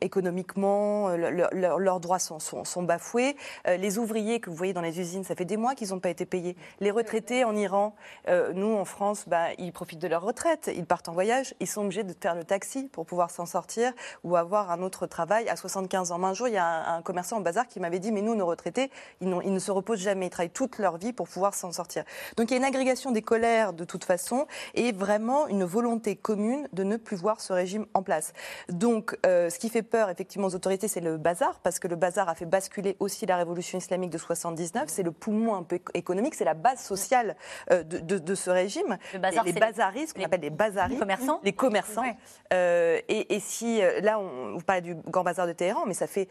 [0.00, 3.36] économiquement, leurs droits sont, sont, sont bafoués.
[3.66, 5.98] les les ouvriers que vous voyez dans les usines, ça fait des mois qu'ils n'ont
[5.98, 6.56] pas été payés.
[6.78, 7.96] Les retraités en Iran,
[8.28, 11.66] euh, nous en France, bah, ils profitent de leur retraite, ils partent en voyage, ils
[11.66, 15.48] sont obligés de faire le taxi pour pouvoir s'en sortir ou avoir un autre travail.
[15.48, 18.12] À 75 ans, un jour, il y a un, commerçant en bazar qui m'avait dit,
[18.12, 21.12] mais nous, nos retraités, ils, ils, ne se reposent jamais, ils travaillent toute leur vie
[21.12, 22.04] pour pouvoir s'en sortir.
[22.36, 26.14] Donc il y a une agrégation des colères de toute façon et vraiment une volonté
[26.14, 28.34] commune de ne plus voir ce régime en place.
[28.68, 31.96] Donc euh, ce qui fait peur effectivement aux autorités, c'est le bazar, parce que le
[31.96, 35.80] bazar a fait basculer aussi la révolution islamique de 79, c'est le poumon un peu
[35.94, 37.36] économique, c'est la base sociale
[37.70, 38.98] euh, de, de, ce régime.
[39.12, 40.92] Le bazar, les, bazaristes, qu'on appelle les bazaristes.
[40.92, 42.04] Les commerçants Les commerçants.
[42.52, 45.94] Euh, et, et, si, euh, là, on, vous parlez du Grand Bazar de Téhéran, mais
[45.94, 46.28] ça fait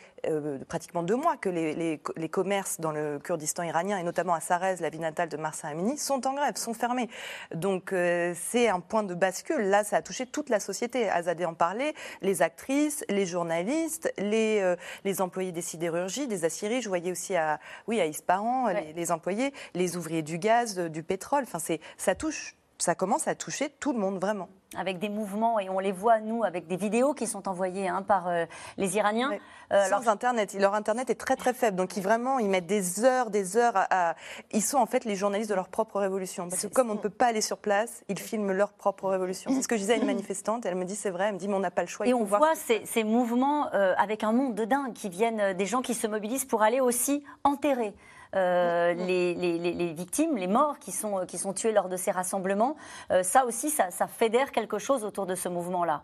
[0.67, 4.39] pratiquement deux mois que les, les, les, commerces dans le Kurdistan iranien, et notamment à
[4.39, 7.09] Sarez, la ville natale de Marsa Amini, sont en grève, sont fermés.
[7.53, 7.93] Donc
[8.35, 9.61] c'est un point de bascule.
[9.61, 11.09] Là, ça a touché toute la société.
[11.09, 16.81] Azadeh en parlait, les actrices, les journalistes, les, les employés des sidérurgies, des aciéries.
[16.81, 21.43] Je voyais aussi à, oui, à Ispahan, les, employés, les ouvriers du gaz, du pétrole.
[21.43, 25.59] Enfin, c'est, ça touche, ça commence à toucher tout le monde vraiment avec des mouvements,
[25.59, 28.45] et on les voit, nous, avec des vidéos qui sont envoyées hein, par euh,
[28.77, 29.31] les Iraniens.
[29.71, 33.03] Euh, Sans Internet, leur Internet est très très faible, donc ils vraiment, ils mettent des
[33.03, 34.15] heures, des heures à,
[34.51, 36.99] Ils sont en fait les journalistes de leur propre révolution, parce que comme on ne
[36.99, 39.51] peut pas aller sur place, ils filment leur propre révolution.
[39.53, 41.39] C'est ce que je disais à une manifestante, elle me dit c'est vrai, elle me
[41.39, 42.07] dit mais on n'a pas le choix.
[42.07, 45.65] Et on voit ces, ces, mouvements euh, avec un monde de dingue, qui viennent des
[45.65, 47.95] gens qui se mobilisent pour aller aussi enterrer.
[48.35, 52.75] Euh, les, les, victimes, les morts qui sont, qui sont tués lors de ces rassemblements.
[53.11, 56.03] Euh, ça aussi, ça, ça fédère quelque chose autour de ce mouvement-là.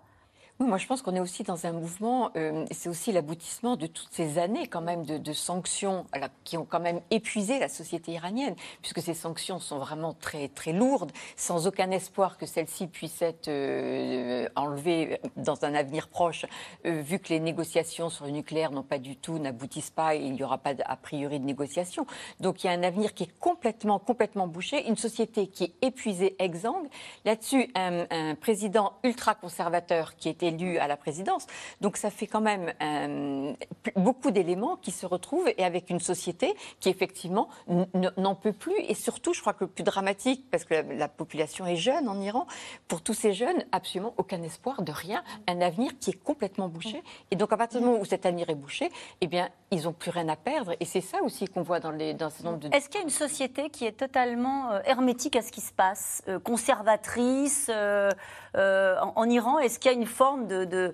[0.62, 3.88] Oui, moi je pense qu'on est aussi dans un mouvement, euh, c'est aussi l'aboutissement de
[3.88, 6.06] toutes ces années quand même de, sanctions
[6.46, 10.72] qui ont quand même épuisé la société iranienne, puisque ces sanctions sont vraiment très, très
[10.72, 16.46] lourdes, sans aucun espoir que celles-ci puissent être euh, enlevées dans un avenir proche,
[16.86, 20.32] euh, vu que les négociations sur le nucléaire n'ont pas du tout, n'aboutissent pas il
[20.32, 22.08] n'y aura pas a priori de négociations.
[22.40, 25.74] Donc il y a un avenir qui est complètement, complètement bouché, une société qui est
[25.82, 26.88] épuisée, exsangue.
[27.26, 31.48] Là-dessus, un président ultra-conservateur qui était élu à la présidence.
[31.82, 33.54] Donc ça fait quand même euh,
[33.96, 38.78] beaucoup d'éléments qui se retrouvent et avec une société qui effectivement n'en peut plus.
[38.88, 42.20] Et surtout, je crois que le plus dramatique, parce que la, population est jeune en
[42.22, 42.46] Iran,
[42.88, 47.02] pour tous ces jeunes, absolument aucun espoir de rien, un avenir qui est complètement bouché.
[47.32, 49.94] Et donc à partir du moment où cet avenir est bouché, eh bien, ils n'ont
[49.94, 50.74] plus rien à perdre.
[50.80, 52.76] Et c'est ça aussi qu'on voit dans, les, dans ce nombre de...
[52.76, 55.74] Est-ce qu'il y a une société qui est totalement euh, hermétique à ce qui se
[55.74, 59.60] passe, euh, conservatrice en, en Iran?
[59.60, 60.94] Est-ce qu'il y a une forme de,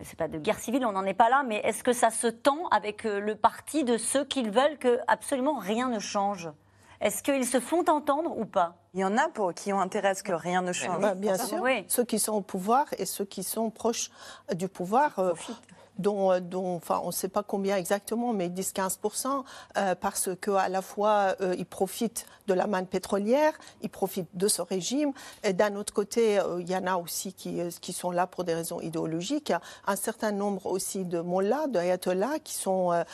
[0.00, 2.26] c'est pas de guerre civile, on n'en est pas là, mais est-ce que ça se
[2.26, 6.50] tend avec euh, le parti de ceux qui veulent que absolument rien ne change?
[7.00, 8.76] Est-ce qu'ils se font entendre ou pas?
[8.94, 11.00] Il y en a pour, qui ont intérêt à ce que rien ne change.
[11.00, 14.10] Bah, bien sûr, ceux qui sont au pouvoir et ceux qui sont proches
[14.52, 15.32] du pouvoir euh,
[15.98, 19.44] dont, euh, dont, enfin, on ne sait pas combien exactement, mais 10-15%,
[19.76, 24.48] euh, parce qu'à la fois, euh, ils profitent de la manne pétrolière, ils profitent de
[24.48, 25.12] ce régime.
[25.44, 28.54] Et d'un autre côté, il y en a aussi qui, qui sont là pour des
[28.54, 29.52] raisons idéologiques.
[29.86, 33.04] Un certain nombre aussi de mollahs, d'ayatollahs, qui, sont,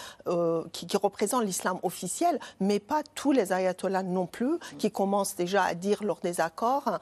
[0.72, 5.64] qui, qui, représentent l'islam officiel, mais pas tous les ayatollahs non plus, qui commencent déjà
[5.64, 7.00] à dire leurs désaccords.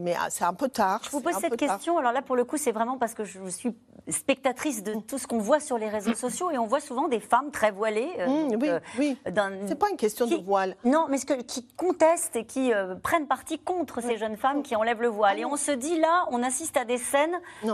[0.00, 1.00] mais ah, c'est un peu tard.
[1.04, 1.96] Je vous pose cette question.
[1.96, 3.72] Alors là, pour le coup, c'est vraiment parce que je suis
[4.08, 7.20] spectatrice de tout ce qu'on voit sur les réseaux sociaux et on voit souvent des
[7.20, 8.10] femmes très voilées.
[8.18, 9.18] Euh, mmh, oui, euh, oui.
[9.66, 10.76] C'est pas une question de voile.
[10.84, 14.62] Non, mais ce que, qui contestent et qui euh, prennent parti contre ces jeunes femmes
[14.62, 15.36] qui enlèvent le voile.
[15.36, 17.68] Ah et on se dit là, on assiste à des scènes où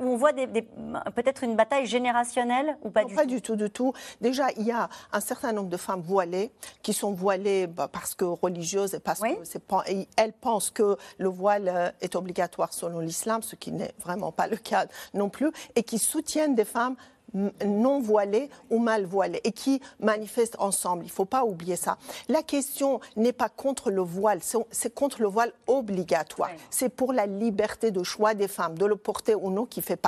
[0.00, 3.28] on voit des, peut-être une bataille générationnelle ou pas non, du pas tout.
[3.28, 3.92] du tout, du tout.
[4.20, 6.50] Déjà, il y a un certain nombre de femmes voilées
[6.82, 9.84] qui sont voilées bah, parce que religieuses et parce que c'est pas,
[10.16, 14.56] elles pensent que le voile est obligatoire selon l'islam, ce qui n'est vraiment pas le
[14.56, 16.87] cas non plus, et qui soutiennent des femmes
[17.34, 21.04] non voilés ou mal voilés et qui manifestent ensemble.
[21.04, 21.98] Il ne faut pas oublier ça.
[22.28, 26.50] La question n'est pas contre le voile, c'est contre le voile obligatoire.
[26.70, 30.00] C'est pour la liberté de choix des femmes, de le porter ou non, qui fait,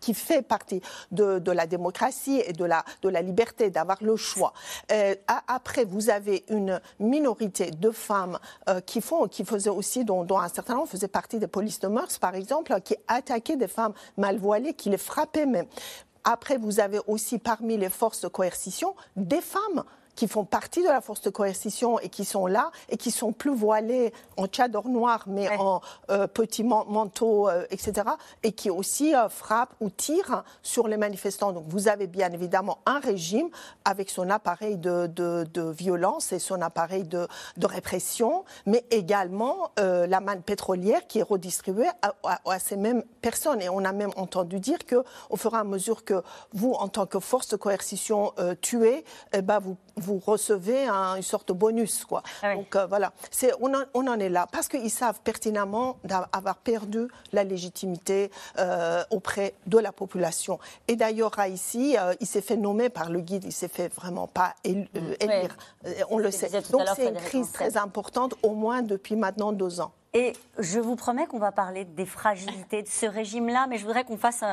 [0.00, 4.16] qui fait partie de, de, la démocratie et de la, de la liberté d'avoir le
[4.16, 4.52] choix.
[4.92, 5.14] Euh,
[5.48, 10.38] après, vous avez une minorité de femmes euh, qui font, qui faisaient aussi, dont, dont,
[10.38, 13.94] un certain nombre faisaient partie des polices de mœurs, par exemple, qui attaquaient des femmes
[14.16, 15.66] mal voilées, qui les frappaient même.
[16.28, 19.84] Après, vous avez aussi parmi les forces de coercition des femmes
[20.16, 23.32] qui font partie de la force de coercition et qui sont là et qui sont
[23.32, 28.08] plus voilés en tchador noir, mais en euh, petits manteaux, euh, etc.,
[28.42, 31.52] et qui aussi euh, frappent ou tirent sur les manifestants.
[31.52, 33.48] Donc vous avez bien évidemment un régime
[33.84, 40.20] avec son appareil de, de, violence et son appareil de, de répression, mais également la
[40.20, 42.14] manne pétrolière qui est redistribuée à,
[42.46, 43.60] à, ces mêmes personnes.
[43.60, 46.88] Et on a même entendu dire que, au fur et à mesure que vous, en
[46.88, 52.04] tant que force de coercition, tuez, eh ben vous vous recevez une sorte de bonus.
[52.04, 52.22] Quoi.
[52.42, 53.12] Ah Donc euh, voilà,
[53.60, 59.02] on en, on, en, est là parce qu'ils savent pertinemment d'avoir perdu la légitimité euh,
[59.10, 60.58] auprès de la population.
[60.88, 64.26] Et d'ailleurs, ici, euh, il s'est fait nommer par le guide, il s'est fait vraiment
[64.26, 64.84] pas mm.
[65.20, 65.56] élire,
[66.10, 66.50] on le sait.
[66.70, 69.92] Donc c'est une crise très importante, au moins depuis maintenant deux ans.
[70.18, 74.04] Et je vous promets qu'on va parler des fragilités de ce régime-là, mais je voudrais
[74.04, 74.44] qu'on fasse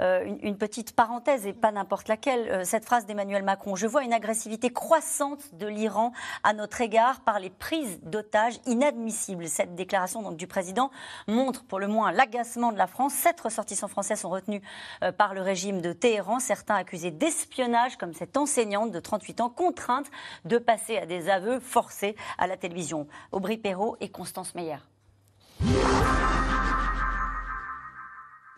[0.00, 2.48] euh, une, petite parenthèse, et pas n'importe laquelle.
[2.50, 6.10] Euh, cette phrase d'Emmanuel Macron, je vois une agressivité croissante de l'Iran
[6.42, 9.46] à notre égard par les prises d'otages inadmissibles.
[9.46, 10.90] Cette déclaration donc, du président
[11.28, 13.14] montre pour le moins l'agacement de la France.
[13.14, 14.60] Sept ressortissants français sont retenus
[15.04, 19.50] euh, par le régime de Téhéran, certains accusés d'espionnage, comme cette enseignante de 38 ans,
[19.50, 20.10] contrainte
[20.46, 23.06] de passer à des aveux forcés à la télévision.
[23.30, 24.78] Aubry Perrault et Constance Meyer.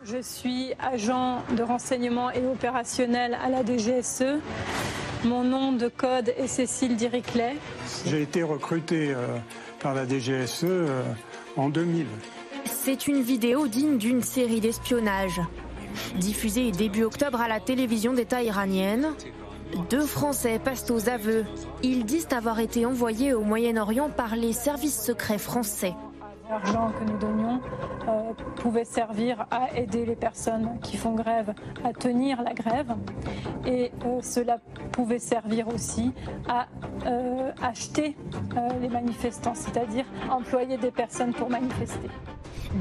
[0.02, 4.38] Je suis agent de renseignement et opérationnel à la DGSE.
[5.24, 7.56] Mon nom de code est Cécile Diriclet.
[8.06, 9.38] J'ai été recruté euh,
[9.80, 11.02] par la DGSE euh,
[11.56, 12.06] en 2000.
[12.66, 15.40] C'est une vidéo digne d'une série d'espionnage.
[16.16, 19.14] Diffusée début octobre à la télévision d'État iranienne,
[19.90, 21.44] deux Français passent aux aveux.
[21.82, 25.94] Ils disent avoir été envoyés au Moyen-Orient par les services secrets français.
[26.48, 27.60] L'argent que nous donnions
[28.06, 32.94] euh, pouvait servir à aider les personnes qui font grève à tenir la grève
[33.66, 34.58] et euh, cela
[34.92, 36.12] pouvait servir aussi
[36.46, 36.66] à
[37.06, 38.16] euh, acheter
[38.82, 42.08] les manifestants, c'est-à-dire employer des personnes pour manifester.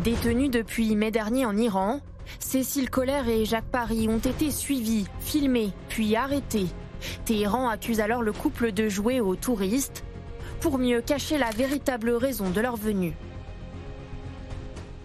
[0.03, 2.01] Détenus depuis mai dernier en Iran,
[2.39, 6.67] Cécile Collère et Jacques Paris ont été suivis, filmés, puis arrêtés.
[7.25, 10.03] Téhéran accuse alors le couple de jouer aux touristes
[10.59, 13.13] pour mieux cacher la véritable raison de leur venue.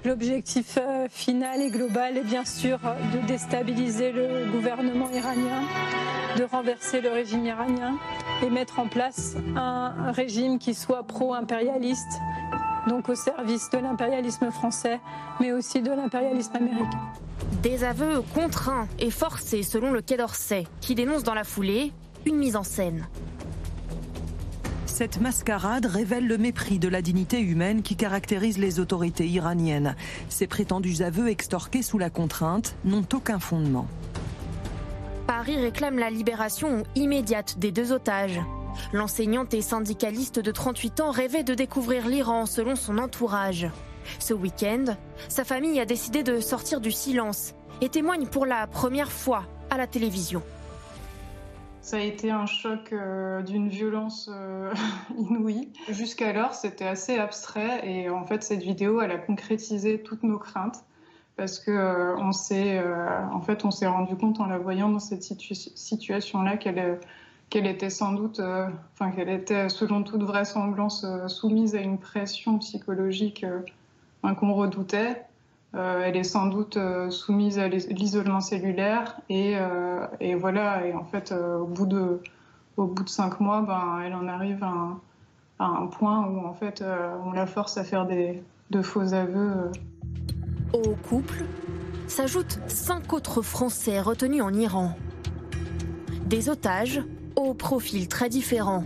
[0.04, 2.78] L'objectif euh, final et global est bien sûr
[3.12, 5.62] de déstabiliser le gouvernement iranien,
[6.36, 7.98] de renverser le régime iranien
[8.42, 12.20] et mettre en place un régime qui soit pro-impérialiste,
[12.86, 15.00] donc au service de l'impérialisme français,
[15.40, 17.00] mais aussi de l'impérialisme américain.
[17.62, 21.92] Des aveux contraints et forcés selon le Quai d'Orsay, qui dénonce dans la foulée
[22.24, 23.08] une mise en scène.
[24.98, 29.94] Cette mascarade révèle le mépris de la dignité humaine qui caractérise les autorités iraniennes.
[30.28, 33.86] Ces prétendus aveux extorqués sous la contrainte n'ont aucun fondement.
[35.28, 38.40] Paris réclame la libération immédiate des deux otages.
[38.92, 43.68] L'enseignante et syndicaliste de 38 ans rêvait de découvrir l'Iran selon son entourage.
[44.18, 44.96] Ce week-end,
[45.28, 49.76] sa famille a décidé de sortir du silence et témoigne pour la première fois à
[49.76, 50.42] la télévision.
[51.88, 54.74] Ça a été un choc euh, d'une violence euh,
[55.16, 55.72] inouïe.
[55.88, 60.84] Jusqu'alors, c'était assez abstrait et en fait, cette vidéo, elle a concrétisé toutes nos craintes
[61.36, 62.78] parce que euh, on s'est,
[63.32, 66.98] en fait, on s'est rendu compte en la voyant dans cette situation-là qu'elle,
[67.54, 68.42] était sans doute,
[68.92, 73.46] enfin, qu'elle était selon toute vraisemblance soumise à une pression psychologique
[74.22, 75.22] qu'on redoutait
[75.74, 80.86] elle est sans doute euh, soumise à l'isolement cellulaire et, euh, et, voilà.
[80.86, 82.20] Et en fait, au bout de
[82.76, 86.84] au bout de cinq mois, ben, elle en arrive à un, point où en fait,
[87.26, 89.72] on la force à faire des, de faux aveux.
[90.72, 91.44] Au couple
[92.06, 94.92] s'ajoutent cinq autres Français retenus en Iran.
[96.26, 97.02] Des otages
[97.36, 98.84] au profil très différent.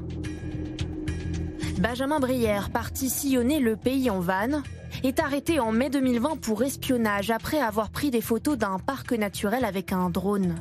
[1.81, 4.63] Benjamin Brière, parti sillonner le pays en vanne,
[5.03, 9.65] est arrêté en mai 2020 pour espionnage après avoir pris des photos d'un parc naturel
[9.65, 10.57] avec un drone.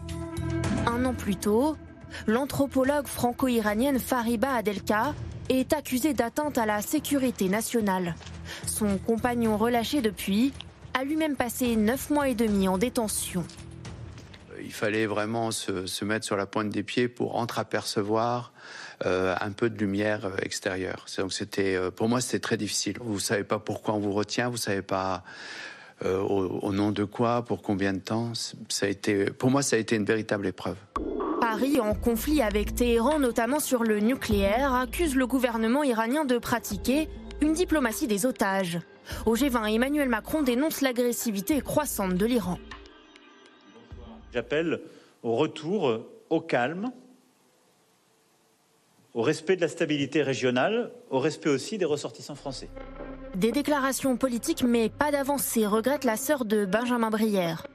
[0.87, 1.75] Un an plus tôt,
[2.27, 5.13] l'anthropologue franco-iranienne Fariba Adelka
[5.49, 8.15] est accusée d'atteinte à la sécurité nationale.
[8.65, 10.53] Son compagnon relâché depuis
[10.93, 13.43] a lui-même passé neuf mois et demi en détention.
[14.63, 18.53] Il fallait vraiment se, se mettre sur la pointe des pieds pour entreapercevoir
[19.05, 21.05] un peu de lumière euh, extérieure.
[21.17, 22.97] Donc c'était, euh, pour moi, c'était très difficile.
[23.01, 25.23] Vous savez pas pourquoi on vous retient, vous savez pas
[26.03, 28.31] au, nom de quoi, pour combien de temps.
[28.69, 30.77] Ça a été, pour moi, ça a été une véritable épreuve.
[31.39, 37.07] Paris, en conflit avec Téhéran, notamment sur le nucléaire, accuse le gouvernement iranien de pratiquer
[37.39, 38.79] une diplomatie des otages.
[39.27, 42.57] Au G20, Emmanuel Macron dénonce l'agressivité croissante de l'Iran.
[44.33, 44.81] J'appelle
[45.21, 45.99] au retour
[46.31, 46.91] au calme
[49.13, 52.69] au respect de la stabilité régionale, au respect aussi des ressortissants français.
[53.35, 57.67] Des déclarations politiques, mais pas d'avancée, regrette la sœur de Benjamin Brière.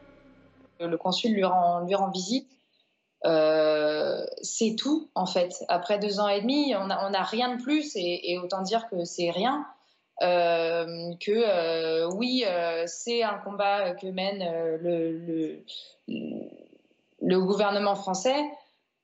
[0.80, 2.48] Le consul lui rend, lui rend visite.
[3.24, 5.64] Euh, c'est tout, en fait.
[5.68, 9.30] Après deux ans et demi, on n'a rien de plus, et, autant dire que c'est
[9.30, 9.66] rien.
[10.22, 12.44] Euh, que euh, oui,
[12.86, 14.44] c'est un combat que mène
[14.80, 15.62] le, le,
[17.20, 18.42] le gouvernement français,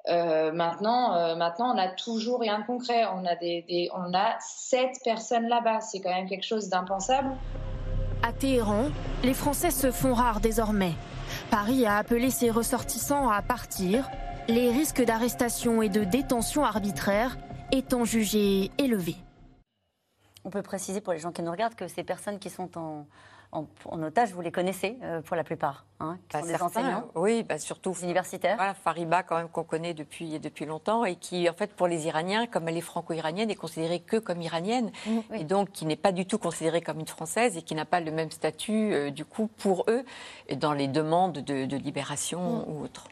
[0.09, 3.05] euh, maintenant, euh, maintenant, on n'a toujours rien de concret.
[3.15, 5.81] On a, des, on a sept personnes là-bas.
[5.81, 7.31] C'est quand même quelque chose d'impensable.
[8.23, 8.87] À Téhéran,
[9.23, 10.93] les Français se font rares désormais.
[11.51, 14.09] Paris a appelé ses ressortissants à partir,
[14.49, 17.37] les risques d'arrestation et de détention arbitraire
[17.73, 19.17] étant jugés élevés.
[20.45, 23.07] On peut préciser pour les gens qui nous regardent que ces personnes qui sont en,
[23.53, 27.05] en, otage, vous les connaissez euh, pour la plupart, hein, qui bah, sont des enseignants
[27.15, 27.95] Oui, bah, surtout.
[28.03, 31.87] universitaires voilà, Fariba, quand même, qu'on connaît depuis, depuis longtemps et qui, en fait, pour
[31.87, 35.85] les Iraniens, comme elle est franco-iranienne, est considérée que comme iranienne mmh, et donc qui
[35.85, 38.95] n'est pas du tout considérée comme une Française et qui n'a pas le même statut,
[38.95, 40.03] euh, du coup, pour eux,
[40.57, 42.65] dans les demandes de, libération mmh.
[42.69, 43.07] ou autres.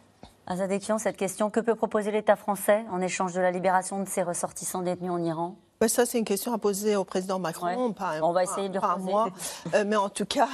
[0.47, 4.23] Azadekian, cette question, que peut proposer l'État français en échange de la libération de ses
[4.23, 5.57] ressortissants détenus en Iran?
[5.89, 8.97] Ça, c'est une question à poser au président Macron, pas, On va essayer de pas
[8.97, 9.29] moi.
[9.75, 10.49] Euh, mais en tout cas,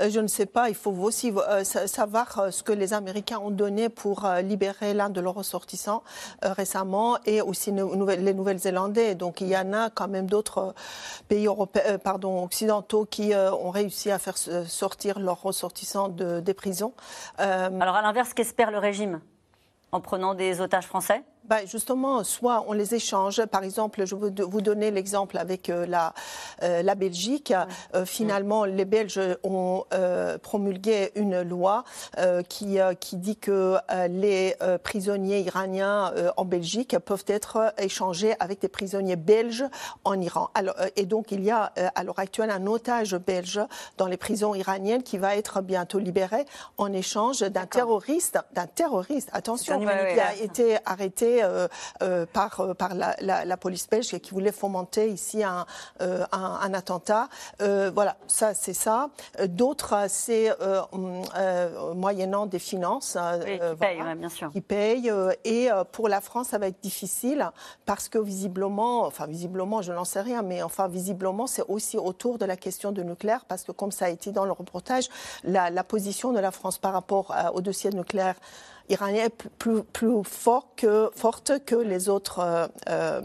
[0.00, 3.52] euh, je ne sais pas, il faut aussi euh, savoir ce que les Américains ont
[3.52, 6.02] donné pour libérer l'un de leurs ressortissants
[6.42, 9.14] récemment et aussi les Nouvelles-Zélandais.
[9.14, 10.74] Donc il y en a quand même d'autres
[11.28, 16.92] pays européens, pardon, occidentaux qui ont réussi à faire sortir leurs ressortissants de, des prisons.
[17.38, 19.20] Alors à l'inverse, qu'espère le régime
[19.92, 21.22] en prenant des otages français?
[21.44, 23.44] Bah, justement, soit on les échange.
[23.46, 26.14] Par exemple, je vais vous donner l'exemple avec euh, la,
[26.62, 27.52] euh, la Belgique.
[27.94, 29.84] Euh, finalement, les Belges ont
[30.42, 31.84] promulgué une loi
[32.48, 33.76] qui, qui dit que
[34.08, 39.64] les prisonniers iraniens en Belgique peuvent être échangés avec des prisonniers belges
[40.04, 40.50] en Iran.
[40.54, 43.60] Alors, et donc, il y a à l'heure actuelle un otage belge
[43.98, 46.44] dans les prisons iraniennes qui va être bientôt libéré
[46.78, 49.86] en échange d'un terroriste, d'un terroriste, attention, qui
[50.20, 51.68] a été arrêté euh,
[52.02, 55.66] euh, par, euh, par la, la, police belge qui voulait fomenter ici un,
[56.00, 57.28] un, attentat.
[57.58, 59.10] voilà, ça c'est ça.
[59.46, 60.50] D'autres, c'est
[61.94, 63.16] moyennant des finances.
[63.44, 64.50] qui payent, bien sûr.
[64.50, 65.12] Qui payent.
[65.44, 67.50] et pour la France, ça va être difficile
[67.86, 72.38] parce que visiblement, enfin visiblement, je n'en sais rien, mais enfin visiblement, c'est aussi autour
[72.38, 75.08] de la question de nucléaire parce que comme ça a été dans le reportage,
[75.44, 78.36] la, la position de la France par rapport au dossier nucléaire
[78.88, 83.20] iranienne plus, plus fort que, forte que les autres euh, euh,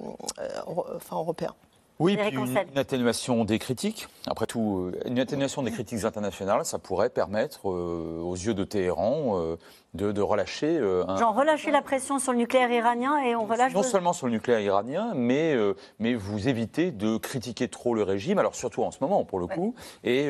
[0.68, 1.55] enfin, européens.
[2.00, 4.08] Oui, puis une, atténuation des critiques.
[4.28, 9.58] Après tout, euh, une atténuation des critiques internationales, ça pourrait permettre aux yeux de Téhéran
[9.93, 10.78] de, relâcher.
[10.78, 11.18] Un...
[11.18, 13.74] Genre relâcher la pression sur le nucléaire iranien et on relâche.
[13.74, 15.56] Non seulement sur le nucléaire iranien, mais,
[15.98, 19.48] mais vous évitez de critiquer trop le régime, alors surtout en ce moment pour le
[19.48, 19.74] coup,
[20.04, 20.30] et,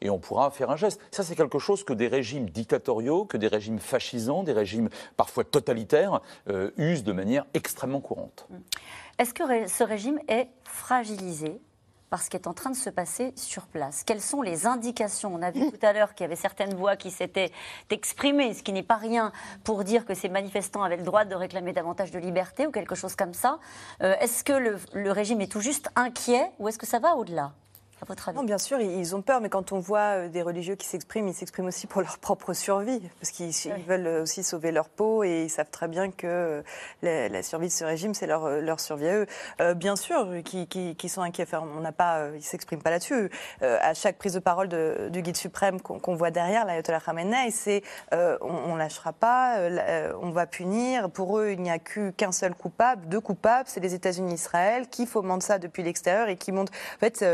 [0.00, 1.00] et on pourra faire un geste.
[1.10, 5.42] Ça, c'est quelque chose que des régimes dictatoriaux, que des régimes fascisants, des régimes parfois
[5.42, 6.20] totalitaires
[6.76, 8.46] usent de manière extrêmement courante.
[8.50, 8.56] Mm.
[9.18, 11.60] Est-ce que ce régime est fragilisé
[12.08, 14.04] par ce qui est en train de se passer sur place?
[14.04, 15.34] Quelles sont les indications?
[15.34, 17.50] On a vu tout à l'heure qu'il y avait certaines voix qui s'étaient
[17.90, 19.32] exprimées, ce qui n'est pas rien,
[19.64, 22.94] pour dire que ces manifestants avaient le droit de réclamer davantage de liberté ou quelque
[22.94, 23.58] chose comme ça.
[24.02, 27.52] Euh, est-ce que le, régime est tout juste inquiet ou est-ce que ça va au-delà?
[28.34, 31.28] Non, bien sûr, ils ont peur, mais quand on voit euh, des religieux qui s'expriment,
[31.28, 33.52] ils s'expriment aussi pour leur propre survie, parce qu'ils
[33.86, 36.62] veulent aussi sauver leur peau et ils savent très bien que
[37.02, 39.26] euh, la, survie de ce régime, c'est leur, euh, leur survie à eux.
[39.74, 41.46] bien sûr, qui, qui, sont inquiets.
[41.54, 43.30] on n'a pas, ils s'expriment pas là-dessus.
[43.60, 47.82] à chaque prise de parole du guide suprême qu'on voit derrière, l'ayatollah Khamenei, c'est
[48.12, 49.58] on, ne lâchera pas,
[50.20, 51.10] on va punir.
[51.10, 55.06] Pour eux, il n'y a qu'un seul coupable, deux coupables, c'est les États-Unis, Israël, qui
[55.06, 56.72] fomentent ça depuis l'extérieur et qui montrent.
[56.96, 57.24] En fait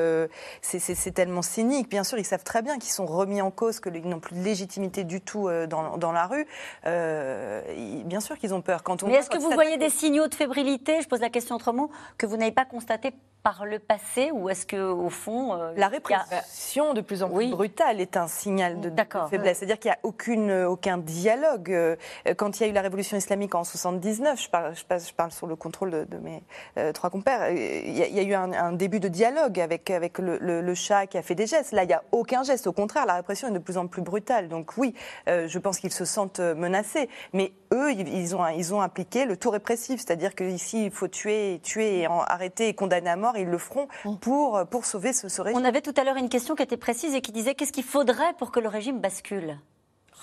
[0.62, 1.88] c'est tellement cynique.
[1.88, 4.42] Bien sûr, ils savent très bien qu'ils sont remis en cause, qu'ils n'ont plus de
[4.42, 6.46] légitimité du tout euh, dans, la rue.
[6.86, 7.62] Euh,
[8.04, 8.82] bien sûr qu'ils ont peur.
[8.82, 11.56] Quand on Mais est-ce que vous voyez des signaux de fébrilité Je pose la question
[11.56, 15.74] autrement, que vous n'avez pas constaté par le passé ou est-ce que au fond euh,
[15.76, 18.90] la répression de plus en plus brutale est un signal de,
[19.28, 21.98] faiblesse C'est-à-dire qu'il n'y a aucune, aucun dialogue.
[22.38, 25.12] Quand il y a eu la révolution islamique en 79, je parle, je parle, je
[25.12, 26.42] parle sur le contrôle de, mes
[26.78, 30.74] euh, trois compères, il y, a, eu un, début de dialogue avec, avec le, le,
[30.74, 31.72] chat qui a fait des gestes.
[31.72, 32.66] Là, il n'y a aucun geste.
[32.66, 34.48] Au contraire, la répression est de plus en plus brutale.
[34.48, 34.94] Donc oui,
[35.26, 37.08] je pense qu'ils se sentent menacés.
[37.32, 40.00] Mais eux, ils ont, ils ont appliqué le tout répressif.
[40.00, 43.88] C'est-à-dire qu'ici, il faut tuer, tuer et arrêter et condamner à mort ils le feront
[44.20, 45.60] pour, pour sauver ce, ce régime.
[45.60, 47.84] On avait tout à l'heure une question qui était précise et qui disait qu'est-ce qu'il
[47.84, 49.58] faudrait pour que le régime bascule?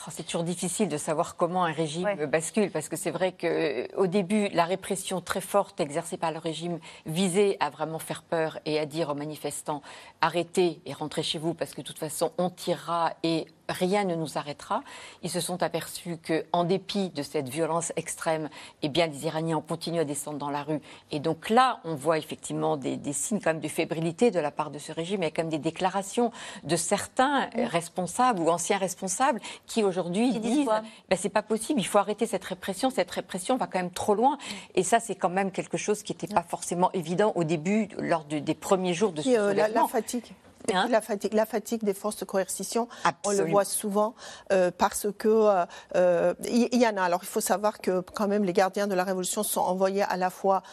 [0.10, 4.48] C'est toujours difficile de savoir comment un régime bascule, parce que c'est vrai qu'au début,
[4.50, 8.86] la répression très forte exercée par le régime visait à vraiment faire peur et à
[8.86, 9.82] dire aux manifestants
[10.22, 14.16] arrêtez et rentrez chez vous, parce que de toute façon, on tirera et rien ne
[14.16, 14.84] nous arrêtera.
[15.24, 18.50] Ils se sont aperçus que, en dépit de cette violence extrême,
[18.82, 20.82] eh bien, les Iraniens ont continué à descendre dans la rue.
[21.12, 24.72] Et donc là, on voit effectivement des, signes quand même de fébrilité de la part
[24.72, 25.22] de ce régime.
[25.22, 26.32] Il y a quand même des déclarations
[26.64, 30.68] de certains responsables ou anciens responsables qui aujourd'hui disent
[31.10, 32.90] ben, c'est pas possible, il faut arrêter cette répression.
[32.90, 34.38] Cette répression va quand même trop loin.
[34.76, 38.24] Et ça, c'est quand même quelque chose qui n'était pas forcément évident au début, lors
[38.26, 40.34] des premiers jours de ce euh, la, fatigue
[40.68, 42.88] Et puis la, fatigue, la fatigue des forces de coercition,
[43.26, 44.14] on le voit souvent
[44.52, 47.04] euh, parce que euh, euh, il y, en a.
[47.04, 50.18] Alors il faut savoir que quand même les gardiens de la révolution sont envoyés à
[50.18, 50.64] la fois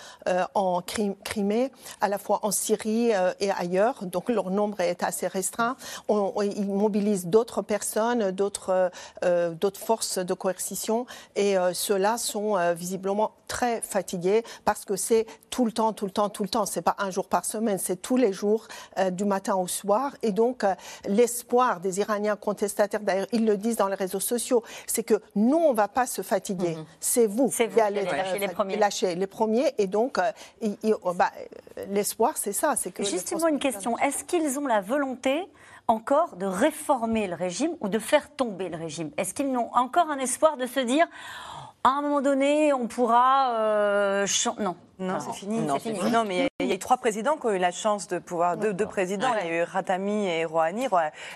[0.54, 0.82] en
[1.24, 4.04] Crimée, à la fois en Syrie et ailleurs.
[4.04, 5.76] Donc leur nombre est assez restreint.
[6.08, 8.90] On, ils mobilisent d'autres personnes, d'autres
[9.22, 15.72] d'autres forces de coercition et ceux-là sont visiblement très fatigués parce que c'est tout le
[15.72, 16.66] temps, tout le temps, tout le temps.
[16.66, 18.68] C'est pas un jour par semaine, c'est tous les jours
[19.12, 19.77] du matin au soir.
[20.22, 20.74] Et donc, euh,
[21.06, 25.56] l'espoir des Iraniens contestataires, d'ailleurs, ils le disent dans les réseaux sociaux, c'est que nous,
[25.56, 26.76] on ne va pas se fatiguer.
[26.76, 26.84] Mhm.
[27.00, 28.76] C'est vous qui allez lâcher les premiers.
[28.76, 29.74] Lâcher les premiers.
[29.78, 30.32] Et donc, euh,
[31.02, 31.30] oh, bah,
[31.90, 32.74] l'espoir, c'est ça.
[32.76, 33.98] C'est que Justement, une question.
[33.98, 35.48] Est-ce qu'ils ont la volonté
[35.86, 39.10] encore de réformer le régime ou de faire tomber le régime?
[39.16, 41.06] Est-ce qu'ils n'ont encore un espoir de se dire
[41.84, 43.54] à un moment donné, on pourra.
[43.54, 44.26] Euh,
[44.58, 44.76] non.
[44.98, 45.60] Non, c'est fini.
[45.60, 45.98] Non, fini.
[46.10, 48.56] non, mais il y a eu trois présidents qui ont eu la chance de pouvoir.
[48.56, 50.88] Deux, deux présidents, il y a eu Ratami et Rouhani.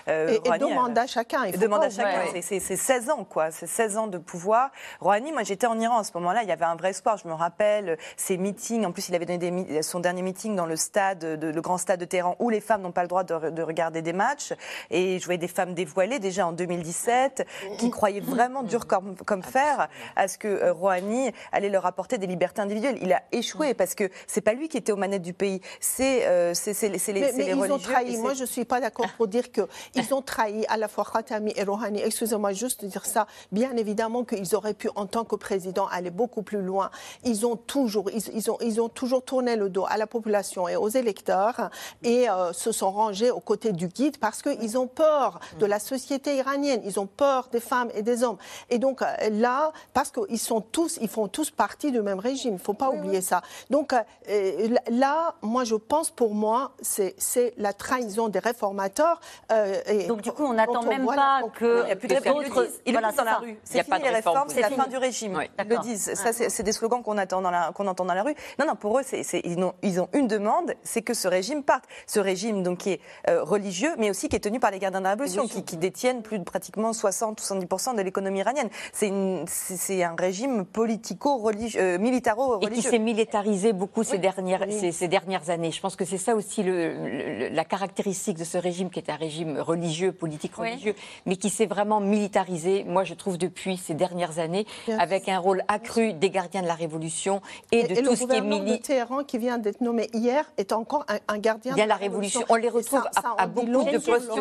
[0.09, 1.45] Euh, et, et, deux mandats chacun.
[1.45, 2.25] Il deux mandats chacun.
[2.41, 3.49] C'est 16 ans, quoi.
[3.49, 4.71] C'est 16 ans de pouvoir.
[4.99, 7.15] Rouhani, moi j'étais en Iran à ce moment-là, il y avait un vrai espoir.
[7.15, 8.85] Je me rappelle ses meetings.
[8.85, 12.01] En plus, il avait donné son dernier meeting dans le stade, de, le grand stade
[12.01, 14.51] de Téhéran, où les femmes n'ont pas le droit de, de, regarder des matchs.
[14.91, 17.47] Et je voyais des femmes dévoilées déjà en 2017,
[17.77, 19.87] qui croyaient vraiment dur comme, comme fer
[20.17, 22.97] à ce que euh, Rouhani allait leur apporter des libertés individuelles.
[23.01, 26.25] Il a échoué parce que c'est pas lui qui était aux manettes du pays, c'est
[26.25, 28.17] euh, les, mais, mais ils Ont trahi.
[28.17, 29.61] Moi, je suis pas d'accord pour dire que
[29.95, 32.01] ils ont trahi à la fois Khatami et Rouhani.
[32.01, 33.27] Excusez-moi juste de dire ça.
[33.51, 36.89] Bien évidemment qu'ils auraient pu, en tant que président, aller beaucoup plus loin.
[37.23, 40.75] Ils ont toujours, ils, ont, ils ont toujours tourné le dos à la population et
[40.75, 41.69] aux électeurs
[42.03, 45.79] et euh, se sont rangés aux côtés du guide parce qu'ils ont peur de la
[45.79, 46.81] société iranienne.
[46.85, 48.37] Ils ont peur des femmes et des hommes.
[48.69, 52.55] Et donc euh, là, parce qu'ils sont tous, ils font tous partie du même régime.
[52.55, 53.41] Il faut pas oublier ça.
[53.69, 59.19] Donc euh, là, moi, je pense pour moi, c'est la trahison des réformateurs.
[59.51, 62.15] Euh, et Donc du coup, on n'attend même pas que il n'y a plus de
[62.15, 62.69] d'autres.
[62.85, 63.59] Ils voilà, le disent dans la rue.
[63.63, 65.41] C'est fini les réformes, c'est la fin du régime.
[65.59, 66.13] Ils le disent.
[66.13, 68.35] Ça, c'est des slogans qu'on entend dans la qu'on entend dans la rue.
[68.59, 71.85] Non, non, pour eux, ils, ont, ils ont une demande, c'est que ce régime parte.
[72.07, 74.99] Ce régime donc qui est euh, religieux, mais aussi qui est tenu par les gardiens
[74.99, 78.69] de la révolution, qui, qui, détiennent plus de pratiquement 60 ou 70% de l'économie iranienne.
[78.93, 82.71] C'est un régime politico-religieux, militaro-religieux.
[82.71, 82.99] Et qui s'est
[83.33, 85.71] militarisé beaucoup ces, dernières, ces, dernières années.
[85.71, 89.15] Je pense que c'est ça aussi le, la caractéristique de ce régime, qui est un
[89.15, 94.39] régime religieux, politique religieux, mais qui s'est vraiment militarisé, moi je trouve, depuis ces dernières
[94.39, 94.65] années,
[94.99, 98.41] avec un rôle accru des gardiens de la Révolution et, de tout ce qui est
[98.41, 98.77] militaire.
[98.77, 102.41] de Téhéran, qui vient d'être nommé hier, est encore un, gardien de la, Révolution.
[102.49, 103.03] On les retrouve
[103.37, 104.31] à, beaucoup de postes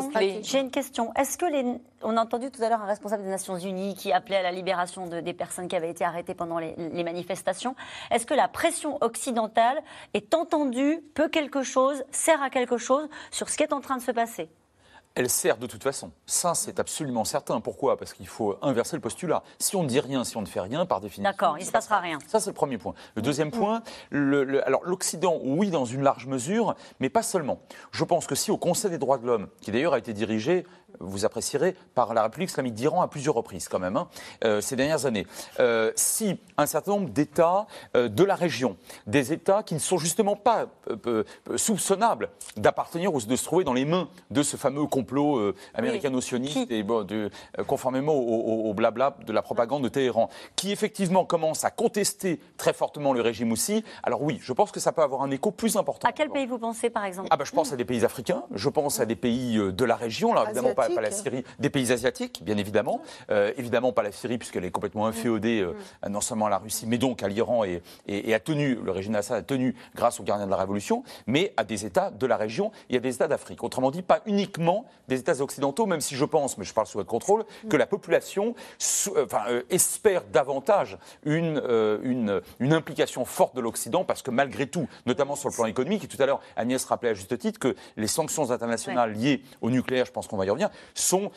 [0.43, 1.13] J'ai une question.
[1.15, 1.65] Est-ce que les...
[2.05, 4.51] On a entendu tout à l'heure un responsable des Nations Unies qui appelait à la
[4.51, 7.77] libération de, des personnes qui avaient été arrêtées pendant les, les manifestations.
[8.11, 9.83] Est-ce que la pression occidentale
[10.15, 13.97] est entendue, peut quelque chose, sert à quelque chose sur ce qui est en train
[13.97, 14.49] de se passer
[15.15, 16.11] elle sert de toute façon.
[16.27, 17.61] Ça, c'est absolument certain.
[17.61, 17.97] Pourquoi?
[17.97, 19.43] Parce qu'il faut inverser le postulat.
[19.59, 21.31] Si on ne dit rien, si on ne fait rien, par définition.
[21.31, 22.19] D'accord, il ne se passera rien.
[22.27, 22.95] Ça, c'est le premier point.
[23.15, 27.61] Le deuxième point, le, alors l'Occident, oui, dans une large mesure, mais pas seulement.
[27.91, 30.67] Je pense que si au Conseil des droits de l'homme, qui d'ailleurs a été dirigé
[31.01, 34.09] vous apprécierez, par la République islamique d'Iran à plusieurs reprises quand même, hein,
[34.45, 35.27] euh, ces dernières années.
[35.61, 37.67] Euh, si un certain nombre d'États
[37.97, 38.77] euh, de la région,
[39.07, 40.67] des États qui ne sont justement pas
[41.57, 46.69] soupçonnables d'appartenir ou de se trouver dans les mains de ce fameux complot américano-sioniste,
[47.67, 53.13] conformément au, blabla de la propagande de Téhéran, qui effectivement commence à contester très fortement
[53.13, 56.09] le régime aussi, alors oui, je pense que ça peut avoir un écho plus important.
[56.09, 57.29] À quel pays vous pensez par exemple?
[57.31, 59.97] Ah ben, Je pense à des pays africains, je pense à des pays de la
[59.97, 63.01] région, là évidemment pas pas, la Syrie, des pays asiatiques, bien évidemment.
[63.31, 65.75] Euh, évidemment pas la Syrie, puisqu'elle est complètement inféodée, euh,
[66.09, 69.15] non seulement à la Russie, mais donc à l'Iran, et, et, a tenu, le régime
[69.15, 72.37] Assad a tenu grâce aux gardiens de la Révolution, mais à des États de la
[72.37, 73.63] région et à des États d'Afrique.
[73.63, 76.99] Autrement dit, pas uniquement des États occidentaux, même si je pense, mais je parle sous
[76.99, 78.55] votre contrôle, que la population
[79.17, 81.63] euh, enfin, espère davantage une,
[82.03, 86.05] une, une, implication forte de l'Occident, parce que malgré tout, notamment sur le plan économique,
[86.05, 89.71] et tout à l'heure Agnès rappelait à juste titre que les sanctions internationales liées au
[89.71, 91.31] nucléaire, je pense qu'on va y revenir, sont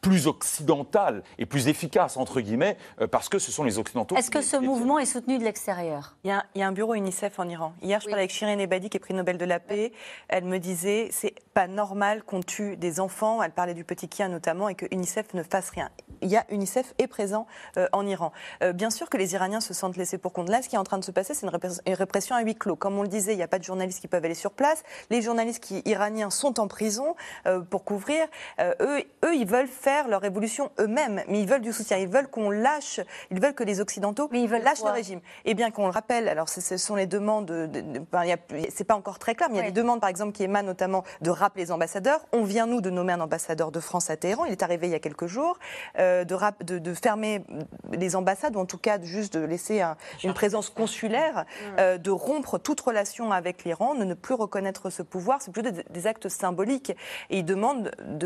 [0.00, 4.16] plus occidentales et plus efficaces, entre guillemets, euh, parce que ce sont les Occidentaux.
[4.16, 6.16] Est-ce que ce mouvement est soutenu de l'extérieur?
[6.24, 7.74] Il, y, a un bureau UNICEF en Iran.
[7.82, 9.92] Hier, je parlais avec Shirin Ebadi, qui est prix Nobel de la paix.
[10.28, 13.42] Elle me disait c'est pas normal qu'on tue des enfants.
[13.42, 15.90] Elle parlait du petit Kien notamment et que UNICEF ne fasse rien.
[16.22, 18.32] Il y a UNICEF est présent euh, en Iran.
[18.62, 20.48] Euh, bien sûr que les Iraniens se sentent laissés pour compte.
[20.48, 22.76] Là, ce qui est en train de se passer, c'est une, répression à huis clos.
[22.76, 24.82] Comme on le disait, il n'y a pas de journalistes qui peuvent aller sur place.
[25.10, 27.14] Les journalistes qui, iraniens sont en prison
[27.70, 28.26] pour couvrir.
[28.60, 31.98] Eux, eux, ils veulent faire leur révolution eux-mêmes, mais ils veulent du soutien.
[31.98, 35.20] Ils veulent qu'on lâche, ils veulent que les Occidentaux lâchent le régime.
[35.44, 37.68] Et bien qu'on le rappelle, alors ce sont les demandes, de,
[38.70, 40.66] c'est pas encore très clair, mais il y a des demandes, par exemple, qui émanent
[40.66, 42.20] notamment de rappeler les ambassadeurs.
[42.32, 44.44] On vient, nous, de nommer un ambassadeur de France à Téhéran.
[44.44, 45.58] Il est arrivé il y a quelques jours.
[45.98, 47.42] Euh, de, de, fermer
[47.92, 49.82] les ambassades, ou en tout cas juste de laisser
[50.22, 51.44] une présence consulaire,
[51.78, 55.42] euh, de rompre toute relation avec l'Iran, de ne plus reconnaître ce pouvoir.
[55.42, 56.90] C'est plutôt des, actes symboliques.
[57.30, 58.23] Et ils demandent, de,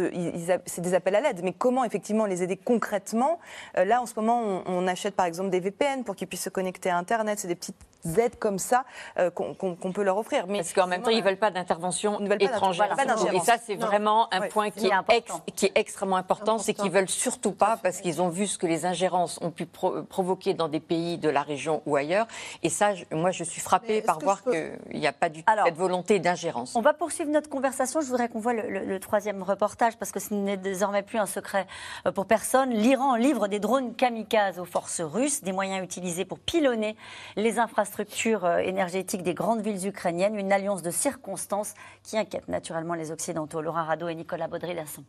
[0.66, 1.40] c'est des appels à l'aide.
[1.42, 3.38] Mais comment effectivement les aider concrètement?
[3.76, 6.42] Euh, Là, en ce moment, on, on, achète par exemple des VPN pour qu'ils puissent
[6.42, 7.38] se connecter à Internet.
[7.38, 8.84] C'est des petites aides comme ça
[9.18, 10.46] euh, qu'on peut leur offrir.
[10.46, 12.94] Mais Parce qu'en même temps, ils ne veulent pas d'intervention étrangère.
[13.32, 15.24] et ça, c'est vraiment un point qui, est
[15.54, 18.66] qui, est extrêmement important, c'est qu'ils veulent surtout pas, parce qu'ils ont vu ce que
[18.66, 22.26] les ingérences ont pu provoquer dans des pays de la région ou ailleurs.
[22.62, 25.76] Et ça, moi, je suis frappée par voir qu'il n'y a pas du tout cette
[25.76, 26.76] volonté d'ingérence.
[26.76, 28.00] On va poursuivre notre conversation.
[28.00, 31.66] Je voudrais qu'on voit le, troisième reportage, parce que ce n'est désormais plus un secret
[32.06, 32.70] euh, pour personne.
[32.70, 36.96] L'Iran livre des drones kamikazes aux forces russes, des moyens utilisés pour pilonner
[37.36, 41.74] les infrastructures structure euh, énergétique des grandes villes ukrainiennes, une alliance de circonstances
[42.04, 43.60] qui inquiète naturellement les Occidentaux.
[43.60, 45.04] Laura Rado et Nicolas Baudry-Lasson.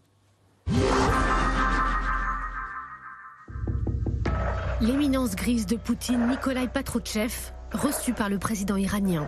[4.82, 7.34] L'éminence grise de Poutine, Nikolai Patrouchev,
[7.74, 9.28] reçu par le président iranien.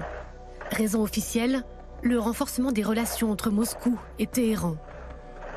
[0.72, 1.64] Raison officielle,
[2.02, 4.78] le renforcement des relations entre Moscou et Téhéran.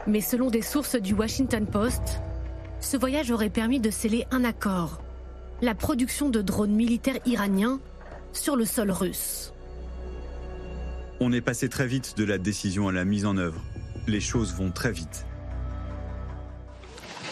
[0.07, 2.21] Mais selon des sources du Washington Post,
[2.81, 5.04] ce voyage aurait permis de sceller un accord.
[5.65, 7.81] La production de drones militaires iraniens
[8.35, 9.55] sur le sol russe.
[11.21, 13.63] On est passé très vite de la décision à la mise en œuvre.
[14.07, 15.25] Les choses vont très vite.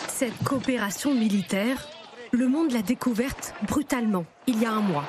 [0.09, 1.87] Cette coopération militaire,
[2.31, 5.05] le monde l'a découverte brutalement, il y a un mois.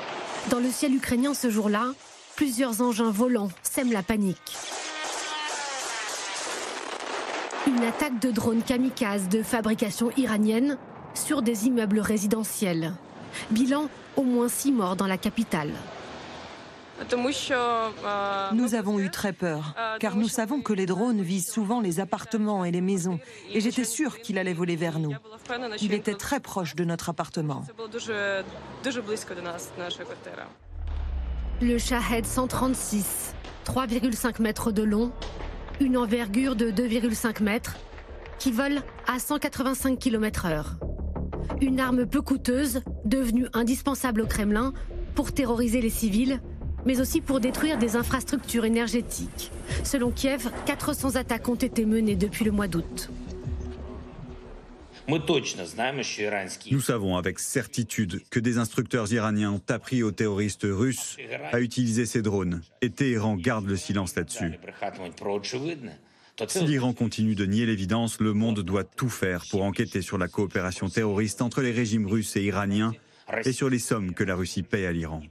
[0.49, 1.93] Dans le ciel ukrainien ce jour-là,
[2.35, 4.57] plusieurs engins volants sèment la panique.
[7.67, 10.77] Une attaque de drones kamikazes de fabrication iranienne
[11.13, 12.91] sur des immeubles résidentiels.
[13.51, 15.71] Bilan, au moins six morts dans la capitale.
[18.53, 22.65] Nous avons eu très peur, car nous savons que les drones visent souvent les appartements
[22.65, 23.19] et les maisons,
[23.51, 25.13] et j'étais sûre qu'il allait voler vers nous.
[25.81, 27.65] Il était très proche de notre appartement.
[31.61, 33.33] Le Shahed 136,
[33.65, 35.11] 3,5 mètres de long,
[35.79, 37.75] une envergure de 2,5 mètres,
[38.37, 40.92] qui vole à 185 km/h.
[41.61, 44.73] Une arme peu coûteuse, devenue indispensable au Kremlin
[45.15, 46.41] pour terroriser les civils,
[46.85, 49.51] mais aussi pour détruire des infrastructures énergétiques.
[49.83, 53.09] Selon Kiev, 400 attaques ont été menées depuis le mois d'août.
[56.71, 61.17] Nous savons avec certitude que des instructeurs iraniens ont appris aux terroristes russes
[61.51, 64.53] à utiliser ces drones, et Téhéran garde le silence là-dessus.
[66.47, 70.27] Si l'Iran continue de nier l'évidence, le monde doit tout faire pour enquêter sur la
[70.27, 72.93] coopération terroriste entre les régimes russes et iraniens
[73.45, 75.21] et sur les sommes que la Russie paie à l'Iran.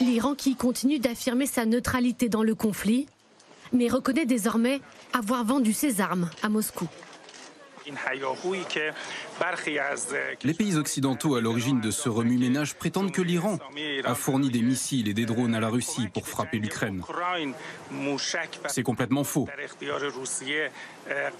[0.00, 3.06] L'Iran qui continue d'affirmer sa neutralité dans le conflit,
[3.72, 4.80] mais reconnaît désormais
[5.12, 6.88] avoir vendu ses armes à Moscou.
[10.44, 13.58] Les pays occidentaux à l'origine de ce remue-ménage prétendent que l'Iran
[14.04, 17.02] a fourni des missiles et des drones à la Russie pour frapper l'Ukraine.
[18.68, 19.48] C'est complètement faux.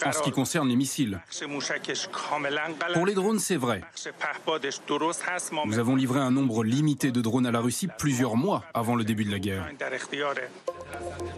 [0.04, 1.20] En ce qui concerne les missiles.
[2.94, 3.82] Pour les drones, c'est vrai.
[5.66, 9.04] Nous avons livré un nombre limité de drones à la Russie plusieurs mois avant le
[9.04, 9.68] début de la guerre.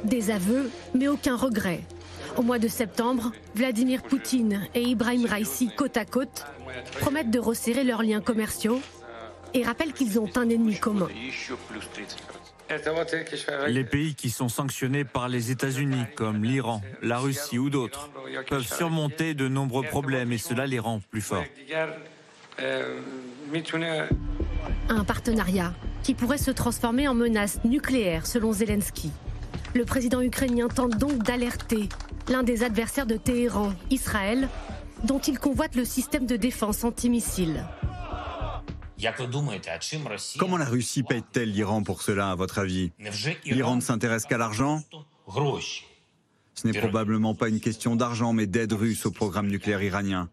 [0.04, 1.80] Des aveux, mais aucun regret.
[2.36, 6.44] Au mois de septembre, Vladimir Poutine et Ibrahim Raisi, côte à côte,
[7.00, 8.80] promettent de resserrer leurs liens commerciaux
[9.54, 11.08] et rappellent qu'ils ont un ennemi commun.
[13.68, 18.10] Les pays qui sont sanctionnés par les États-Unis, comme l'Iran, la Russie ou d'autres,
[18.48, 21.44] peuvent surmonter de nombreux problèmes et cela les rend plus forts.
[24.88, 25.72] Un partenariat
[26.02, 29.10] qui pourrait se transformer en menace nucléaire selon Zelensky.
[29.74, 31.88] Le président ukrainien tente donc d'alerter
[32.28, 34.48] l'un des adversaires de Téhéran, Israël,
[35.02, 37.64] dont il convoite le système de défense antimissile.
[40.38, 42.92] Comment la Russie paie-t-elle l'Iran pour cela, à votre avis?
[43.44, 44.80] L'Iran ne s'intéresse qu'à l'argent?
[46.54, 50.30] Ce n'est probablement pas une question d'argent, mais d'aide russe au programme nucléaire iranien.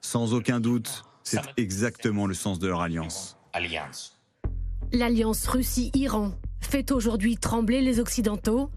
[0.00, 3.36] Sans aucun doute, c'est exactement le sens de leur alliance.
[4.92, 6.32] L'alliance Russie-Iran
[6.72, 8.70] fait aujourd'hui trembler les Occidentaux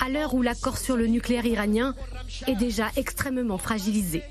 [0.00, 1.94] à l'heure où l'accord sur le nucléaire iranien
[2.46, 4.22] est déjà extrêmement fragilisé.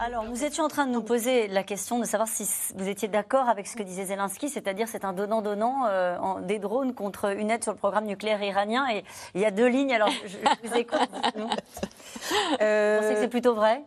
[0.00, 2.44] Alors, nous étions en train de nous poser la question de savoir si
[2.74, 6.92] vous étiez d'accord avec ce que disait Zelensky, c'est-à-dire c'est un donnant-donnant euh, des drones
[6.92, 8.88] contre une aide sur le programme nucléaire iranien.
[8.92, 9.04] Et
[9.36, 10.98] il y a deux lignes, alors je, vous écoute.
[12.60, 12.96] Euh...
[12.96, 13.84] Vous pensez que c'est plutôt vrai?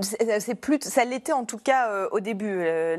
[0.00, 2.58] C'est plus, ça l'était en tout cas euh, au début.
[2.60, 2.96] Euh,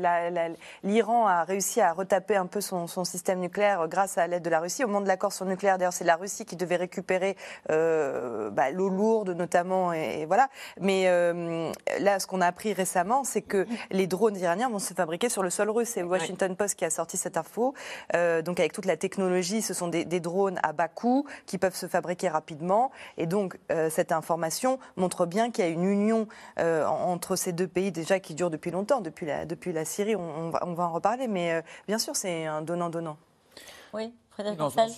[0.82, 4.60] L'Iran a réussi à retaper un peu son, système nucléaire grâce à l'aide de la
[4.60, 4.84] Russie.
[4.84, 7.36] Au moment de l'accord sur le nucléaire, d'ailleurs, c'est la Russie qui devait récupérer
[7.70, 10.48] euh, bah, l'eau lourde notamment, et, voilà.
[10.80, 11.04] Mais
[12.00, 15.42] là, ce qu'on a appris récemment, c'est que les drones iraniens vont se fabriquer sur
[15.42, 15.90] le sol russe.
[15.94, 17.74] C'est Washington Post qui a sorti cette info.
[18.12, 21.74] donc avec toute la technologie, ce sont des, des, drones à bas coût qui peuvent
[21.76, 22.90] se fabriquer rapidement.
[23.16, 23.58] Et donc
[23.90, 26.26] cette information montre bien qu'il y a une union
[26.58, 30.60] euh, entre ces deux pays déjà qui durent depuis longtemps, depuis la, Syrie, on, va,
[30.66, 33.16] on va en reparler, mais euh, bien sûr c'est un donnant-donnant.
[33.92, 34.12] Oui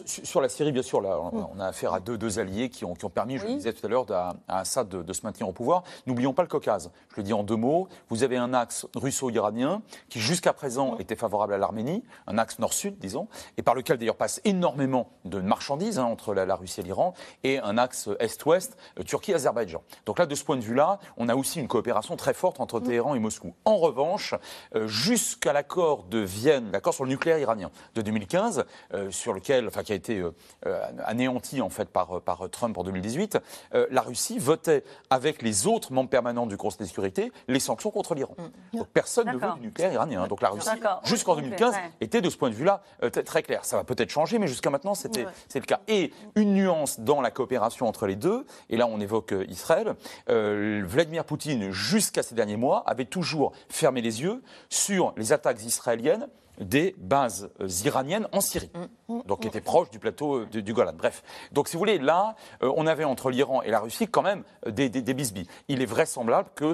[0.04, 2.94] sur la Syrie, bien sûr, là, on a affaire à deux, deux alliés qui ont,
[2.94, 5.52] qui ont permis, je le disais tout à l'heure, à, Assad de, se maintenir au
[5.52, 5.82] pouvoir.
[6.06, 6.90] N'oublions pas le Caucase.
[7.10, 7.88] Je le dis en deux mots.
[8.08, 12.98] Vous avez un axe russo-iranien qui, jusqu'à présent, était favorable à l'Arménie, un axe nord-sud,
[12.98, 17.14] disons, et par lequel d'ailleurs passe énormément de marchandises hein, entre la, Russie et l'Iran,
[17.44, 19.82] et un axe est-ouest, euh, Turquie-Azerbaïdjan.
[20.06, 22.80] Donc là, de ce point de vue-là, on a aussi une coopération très forte entre
[22.80, 23.54] Téhéran et Moscou.
[23.64, 24.34] En revanche,
[24.74, 28.64] euh, jusqu'à l'accord de Vienne, l'accord sur le nucléaire iranien de 2015,
[28.94, 30.34] euh, sur lequel, enfin, qui a été euh,
[30.66, 33.38] euh, anéanti en fait par, par Trump en 2018,
[33.74, 37.90] euh, la Russie votait avec les autres membres permanents du Conseil de sécurité les sanctions
[37.90, 38.34] contre l'Iran.
[38.38, 38.78] Mm.
[38.78, 40.26] Donc personne ne veut du nucléaire iranien.
[40.26, 40.68] Donc la Russie,
[41.04, 42.82] jusqu'en 2015, était de ce point de vue-là
[43.24, 43.64] très clair.
[43.64, 45.80] Ça va peut-être changer, mais jusqu'à maintenant, c'était c'est le cas.
[45.88, 49.94] Et une nuance dans la coopération entre les deux, et là on évoque Israël,
[50.28, 56.28] Vladimir Poutine, jusqu'à ces derniers mois, avait toujours fermé les yeux sur les attaques israéliennes
[56.60, 59.14] des bases euh, iraniennes en Syrie, mm.
[59.14, 59.22] Mm.
[59.26, 60.92] donc qui étaient proches du plateau euh, du, Golan.
[60.96, 64.22] Bref, donc si vous voulez, là, euh, on avait entre l'Iran et la Russie quand
[64.22, 65.48] même des, des, bisbis.
[65.68, 66.72] Il est vraisemblable que,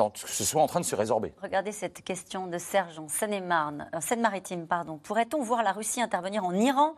[0.00, 1.32] en, ce soit en train de se résorber.
[1.42, 4.98] Regardez cette question de Serge en Seine-et-Marne, Seine-Maritime, pardon.
[4.98, 6.94] Pourrait-on voir la Russie intervenir en Iran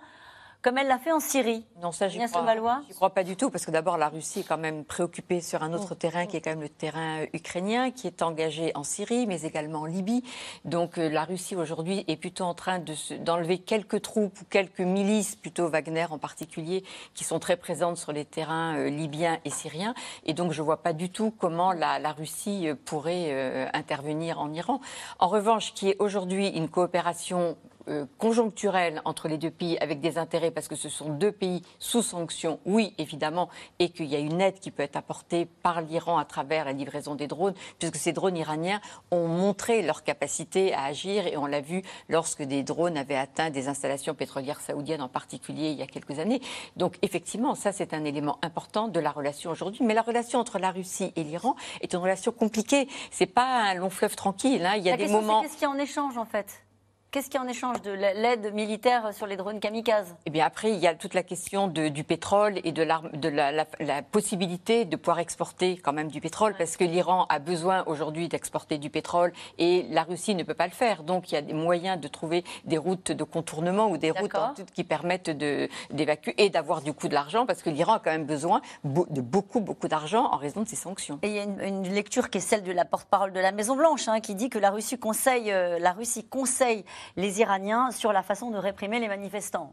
[0.67, 1.65] comme elle l'a fait en Syrie.
[1.81, 4.59] Non, ça, j'y crois, crois pas du tout, parce que d'abord, la Russie est quand
[4.59, 5.95] même préoccupée sur un autre oh.
[5.95, 9.43] terrain, qui est quand même le terrain euh, ukrainien, qui est engagé en Syrie, mais
[9.43, 10.25] également en Libye.
[10.65, 12.83] Donc euh, la Russie, aujourd'hui, est plutôt en train
[13.21, 16.83] d'enlever quelques troupes ou quelques milices, plutôt Wagner en particulier,
[17.15, 19.95] qui sont très présentes sur les terrains euh, libyens et syriens.
[20.25, 24.81] Et donc, je vois pas du tout comment la, la Russie pourrait intervenir en Iran.
[25.21, 27.76] En revanche, qui est aujourd'hui une coopération euh,
[28.19, 32.03] conjoncturelle entre les deux pays avec des intérêts parce que ce sont deux pays sous
[32.03, 36.19] sanctions, oui, évidemment, et qu'il y a une aide qui peut être apportée par l'Iran
[36.19, 38.81] à travers la livraison des drones, puisque ces drones iraniens
[39.11, 43.51] ont montré leur capacité à agir et on l'a vu lorsque des drones avaient atteint
[43.51, 46.41] des installations pétrolières saoudiennes en particulier il y a quelques années.
[46.77, 49.85] Donc effectivement, ça c'est un élément important de la relation aujourd'hui.
[49.85, 52.89] Mais la relation entre la Russie et l'Iran est une relation compliquée.
[53.11, 54.65] C'est pas un long fleuve tranquille.
[54.65, 54.75] Hein.
[54.77, 55.43] Il y a des moments.
[55.43, 56.66] Qu'est-ce qu'il y a en échange en fait?
[57.13, 60.15] Qu'est-ce qu'il y a en échange de l'aide militaire sur les drones kamikazes?
[60.27, 62.85] Eh bien, après, il y a toute la question du pétrole et de,
[63.17, 67.85] de la, possibilité de pouvoir exporter quand même du pétrole, parce que l'Iran a besoin
[67.87, 71.05] aujourd'hui d'exporter du pétrole et la Russie ne peut pas le faire.
[71.05, 74.33] Donc, il y a des moyens de trouver des routes de contournement ou des routes
[74.75, 78.27] qui permettent d'évacuer et d'avoir du coup de l'argent, parce que l'Iran a quand même
[78.27, 81.19] besoin de beaucoup, beaucoup d'argent en raison de ses sanctions.
[81.23, 84.09] Et il y a une, lecture qui est celle de la porte-parole de la Maison-Blanche,
[84.09, 86.85] hein, qui dit que la Russie conseille, euh, la Russie conseille
[87.17, 89.73] les Iraniens sur la façon de réprimer les manifestants.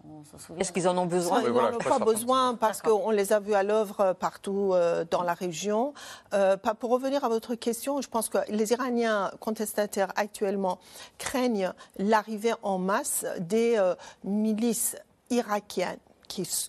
[0.58, 3.54] Est-ce qu'ils en ont besoin Ils n'en ont pas besoin parce qu'on les a vus
[3.54, 5.94] à l'œuvre euh, partout euh, dans la région.
[6.34, 10.80] Euh, pour revenir à votre question, je pense que les Iraniens contestataires actuellement
[11.18, 13.80] craignent l'arrivée en masse des
[14.24, 14.96] milices
[15.30, 16.00] irakiennes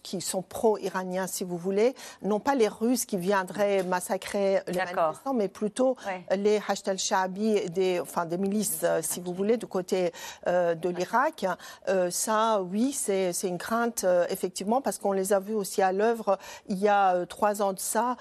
[0.03, 5.35] qui, sont pro-iraniens, si vous voulez, non pas les Russes qui viendraient massacrer les manifestants,
[5.35, 5.97] mais plutôt
[6.31, 10.13] les Hashd shabi des, enfin, des milices, euh, si vous voulez, du côté
[10.47, 11.47] euh, de l'Irak.
[11.89, 16.39] Euh, ça, oui, c'est une crainte, effectivement, parce qu'on les a vus aussi à l'œuvre
[16.69, 18.17] il y a trois ans de ça,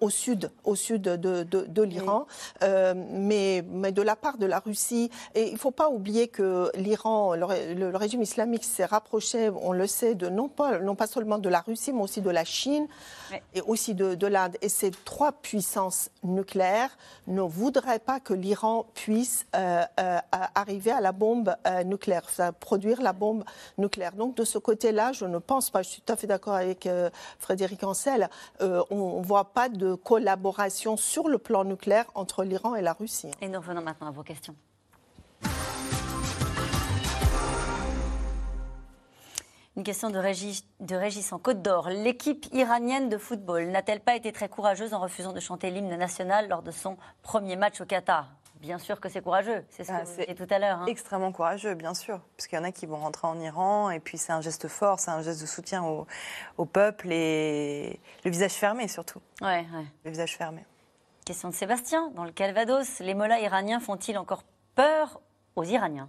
[0.00, 2.26] au sud, au sud de, de, l'Iran.
[2.62, 6.70] mais, mais de la part de la Russie, et il ne faut pas oublier que
[6.74, 11.06] l'Iran, le, le, régime islamique s'est rapproché, on le sait, de non pas non pas
[11.06, 12.86] seulement de la Russie, mais aussi de la Chine
[13.54, 14.56] et aussi de, l'Inde.
[14.62, 20.18] Et ces trois puissances nucléaires ne voudraient pas que l'Iran puisse euh, euh,
[20.54, 22.28] arriver à la bombe euh, nucléaire,
[22.60, 23.44] produire la bombe
[23.78, 24.12] nucléaire.
[24.12, 26.88] Donc de ce côté-là, je ne pense pas, je suis tout à fait d'accord avec
[27.38, 28.28] Frédéric Ancel,
[28.60, 33.30] on ne voit pas de collaboration sur le plan nucléaire entre l'Iran et la Russie.
[33.40, 34.54] Et nous revenons maintenant à vos questions.
[39.78, 41.88] Une question de Régis, de Régis en Côte d'Or.
[41.88, 46.48] L'équipe iranienne de football n'a-t-elle pas été très courageuse en refusant de chanter l'hymne national
[46.48, 48.28] lors de son premier match au Qatar?
[48.56, 50.80] Bien sûr que c'est courageux, c'est ce que ah, vous disiez tout à l'heure.
[50.80, 50.86] Hein.
[50.86, 54.00] Extrêmement courageux, bien sûr, parce qu'il y en a qui vont rentrer en Iran, et
[54.00, 58.54] puis c'est un geste fort, c'est un geste de soutien au, peuple, et le visage
[58.54, 59.20] fermé surtout.
[59.40, 59.86] Ouais, ouais.
[60.04, 60.64] Le visage fermé.
[61.24, 64.42] Question de Sébastien, dans le Calvados, les mollahs iraniens font-ils encore
[64.74, 65.20] peur
[65.54, 66.08] aux Iraniens?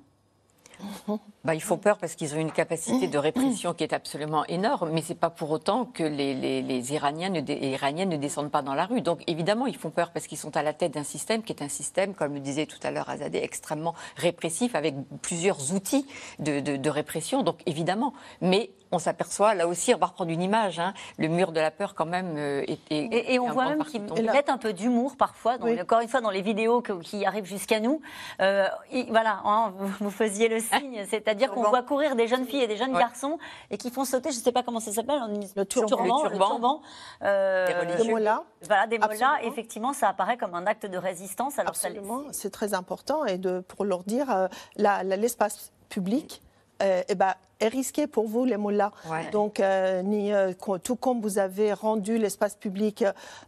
[1.43, 4.91] Bah, ils font peur parce qu'ils ont une capacité de répression qui est absolument énorme,
[4.91, 8.61] mais ce n'est pas pour autant que les, les, Iraniens ne, Iraniennes ne descendent pas
[8.61, 9.01] dans la rue.
[9.01, 11.61] Donc évidemment, ils font peur parce qu'ils sont à la tête d'un système qui est
[11.61, 16.05] un système, comme le disait tout à l'heure Azadeh, extrêmement répressif, avec plusieurs outils
[16.39, 17.43] de, de, de répression.
[17.43, 21.51] Donc évidemment, mais on s'aperçoit, là aussi, on va reprendre une image, hein, le mur
[21.51, 24.73] de la peur quand même euh, est, et, on voit même qu'il met un peu
[24.73, 28.01] d'humour parfois, encore une fois dans les vidéos qui arrivent jusqu'à nous.
[28.41, 28.67] Euh,
[29.09, 32.77] voilà, hein, vous, faisiez le signe, c'est-à-dire qu'on voit courir des jeunes filles et des
[32.77, 33.37] jeunes garçons
[33.69, 35.21] et qui font sauter, je ne sais pas comment ça s'appelle,
[35.55, 36.81] le turban, le turban,
[37.23, 38.43] euh, des mollahs.
[38.63, 41.59] Voilà, des mollahs, effectivement, ça apparaît comme un acte de résistance.
[41.59, 46.41] Alors Absolument, c'est très important et de, pour leur dire, l'espace public
[46.81, 48.91] eh ben, est risqué pour vous, les mollahs.
[49.31, 50.53] Donc, euh, ni, euh,
[50.83, 53.03] tout comme vous avez rendu l'espace public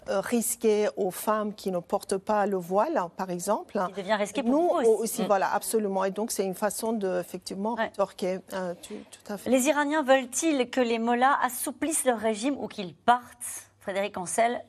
[0.10, 3.80] euh, risqué aux femmes qui ne portent pas le voile, par exemple.
[3.90, 5.24] Il devient risqué pour nous vous aussi.
[5.24, 5.28] Mm.
[5.28, 6.04] Voilà, absolument.
[6.04, 8.40] Et donc, c'est une façon de, effectivement, rétorquer.
[8.50, 9.50] Tout, à fait.
[9.50, 14.64] Les Iraniens veulent-ils que les mollahs assouplissent leur régime ou qu'ils partent Frédéric Ancel,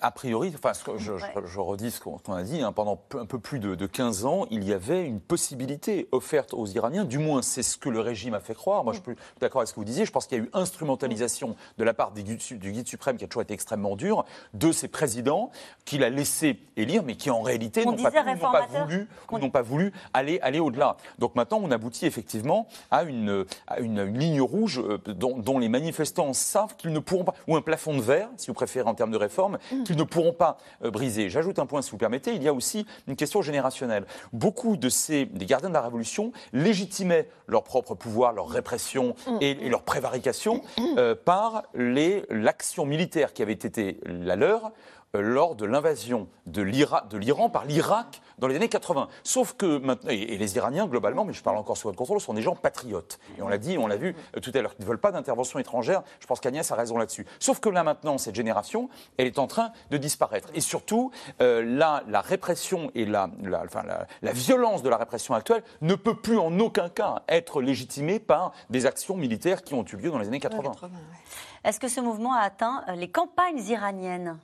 [0.00, 3.86] a priori, enfin, je, redis ce qu'on a dit, hein, pendant un peu plus de,
[3.86, 7.88] 15 ans, il y avait une possibilité offerte aux Iraniens, du moins c'est ce que
[7.88, 8.84] le régime a fait croire.
[8.84, 10.50] Moi, je suis d'accord avec ce que vous disiez, je pense qu'il y a eu
[10.52, 14.88] instrumentalisation de la part du guide, suprême, qui a toujours été extrêmement dur, de ses
[14.88, 15.50] présidents,
[15.84, 20.38] qu'il a laissé élire, mais qui en réalité n'ont pas, voulu, n'ont pas voulu aller,
[20.40, 20.96] aller au-delà.
[21.18, 23.44] Donc maintenant, on aboutit effectivement à une,
[23.78, 27.96] une, ligne rouge euh, dont, les manifestants savent qu'ils ne pourront pas, ou un plafond
[27.96, 29.84] de verre, si vous préférez en termes de réforme, mm.
[29.84, 31.30] qu'ils ne pourront pas euh, briser.
[31.30, 34.04] J'ajoute un point, si vous permettez, il y a aussi une question générationnelle.
[34.32, 39.38] Beaucoup de ces des gardiens de la Révolution légitimaient leur propre pouvoir, leur répression mm.
[39.40, 40.82] et, leur prévarication mm.
[40.98, 44.72] euh, par l'action militaire qui avait été la leur
[45.20, 49.08] lors de l'invasion de l'Iran par l'Irak dans les années 80.
[49.22, 52.34] Sauf que maintenant, et les Iraniens globalement, mais je parle encore sous votre contrôle, sont
[52.34, 53.18] des gens patriotes.
[53.38, 55.12] Et on l'a dit, on l'a vu euh, tout à l'heure, ils ne veulent pas
[55.12, 56.02] d'intervention étrangère.
[56.20, 57.26] Je pense qu'Agnès a raison là-dessus.
[57.38, 58.88] Sauf que là maintenant, cette génération,
[59.18, 60.48] elle est en train de disparaître.
[60.54, 61.10] Et surtout,
[61.40, 63.28] euh, là, la répression et la,
[64.32, 68.86] violence de la répression actuelle ne peut plus en aucun cas être légitimée par des
[68.86, 70.72] actions militaires qui ont eu lieu dans les années 80.
[71.64, 74.38] Est-ce que ce mouvement a atteint les campagnes iraniennes?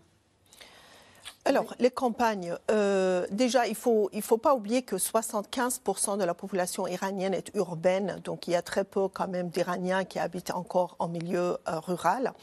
[1.45, 6.25] Alors, les campagnes, euh, déjà, il ne faut, il faut pas oublier que 75% de
[6.25, 10.19] la population iranienne est urbaine, donc il y a très peu quand même d'Iraniens qui
[10.19, 12.35] habitent encore en milieu euh, rural.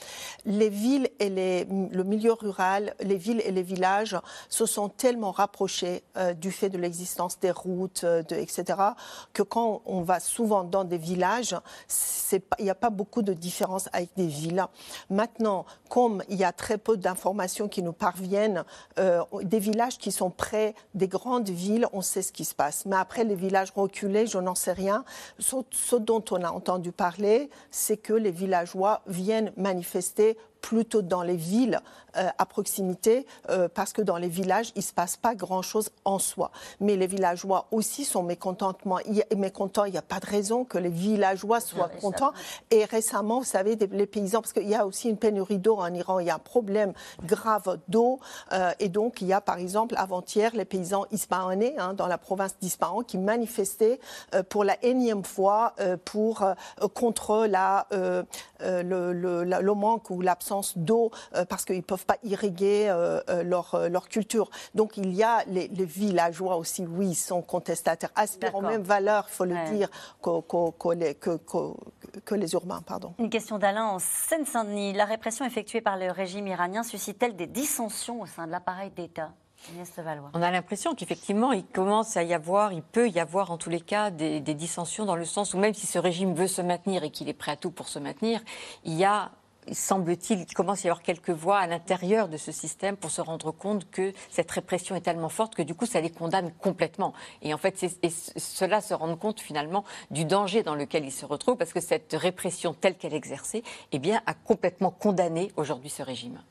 [0.45, 4.17] Les villes et les, le milieu rural, les villes et les villages
[4.49, 8.79] se sont tellement rapprochés euh, du fait de l'existence des routes, de, etc.,
[9.33, 11.55] que quand on va souvent dans des villages,
[12.31, 14.65] il n'y a pas beaucoup de différence avec des villes.
[15.11, 18.63] Maintenant, comme il y a très peu d'informations qui nous parviennent,
[18.97, 22.85] euh, des villages qui sont près des grandes villes, on sait ce qui se passe.
[22.85, 25.03] Mais après, les villages reculés, je n'en sais rien.
[25.39, 31.35] Ce, dont on a entendu parler, c'est que les villageois viennent manifester plutôt dans les
[31.35, 31.79] villes
[32.37, 36.19] à proximité, euh, parce que dans les villages, il ne se passe pas grand-chose en
[36.19, 36.51] soi.
[36.79, 38.99] Mais les villageois aussi sont mécontentement,
[39.35, 39.85] mécontents.
[39.85, 42.31] Il n'y a pas de raison que les villageois soient contents.
[42.71, 45.93] Et récemment, vous savez, les paysans, parce qu'il y a aussi une pénurie d'eau en
[45.93, 46.93] Iran, il y a un problème
[47.23, 48.19] grave d'eau.
[48.51, 52.17] Euh, et donc, il y a par exemple, avant-hier, les paysans ispahanais, hein, dans la
[52.17, 53.99] province d'Ispahan, qui manifestaient
[54.49, 55.73] pour la énième fois
[56.05, 56.45] pour,
[56.93, 62.27] contre la, le, le, le manque ou l'absence d'eau euh, parce qu'ils ne peuvent pas
[62.27, 64.49] irriguer euh, euh, leur, leur culture.
[64.73, 69.25] Donc il y a les, villageois aussi, oui, ils sont contestataires, aspirent aux mêmes valeurs,
[69.29, 69.89] il faut le dire,
[70.21, 72.81] que, les, que, les urbains.
[72.85, 73.13] Pardon.
[73.19, 74.93] Une question d'Alain en Seine-Saint-Denis.
[74.93, 79.31] La répression effectuée par le régime iranien suscite-t-elle des dissensions au sein de l'appareil d'État?
[80.33, 83.69] On a l'impression qu'effectivement, il commence à y avoir, il peut y avoir en tous
[83.69, 86.61] les cas des, des dissensions dans le sens où même si ce régime veut se
[86.61, 88.41] maintenir et qu'il est prêt à tout pour se maintenir,
[88.83, 89.31] il y a
[89.71, 93.21] semble-t-il, qu'il commence à y avoir quelques voix à l'intérieur de ce système pour se
[93.21, 97.13] rendre compte que cette répression est tellement forte que du coup, ça les condamne complètement.
[97.41, 101.25] Et en fait, et cela se rend compte finalement du danger dans lequel ils se
[101.25, 105.89] retrouvent parce que cette répression telle qu'elle est exercée, eh bien, a complètement condamné aujourd'hui
[105.89, 106.41] ce régime.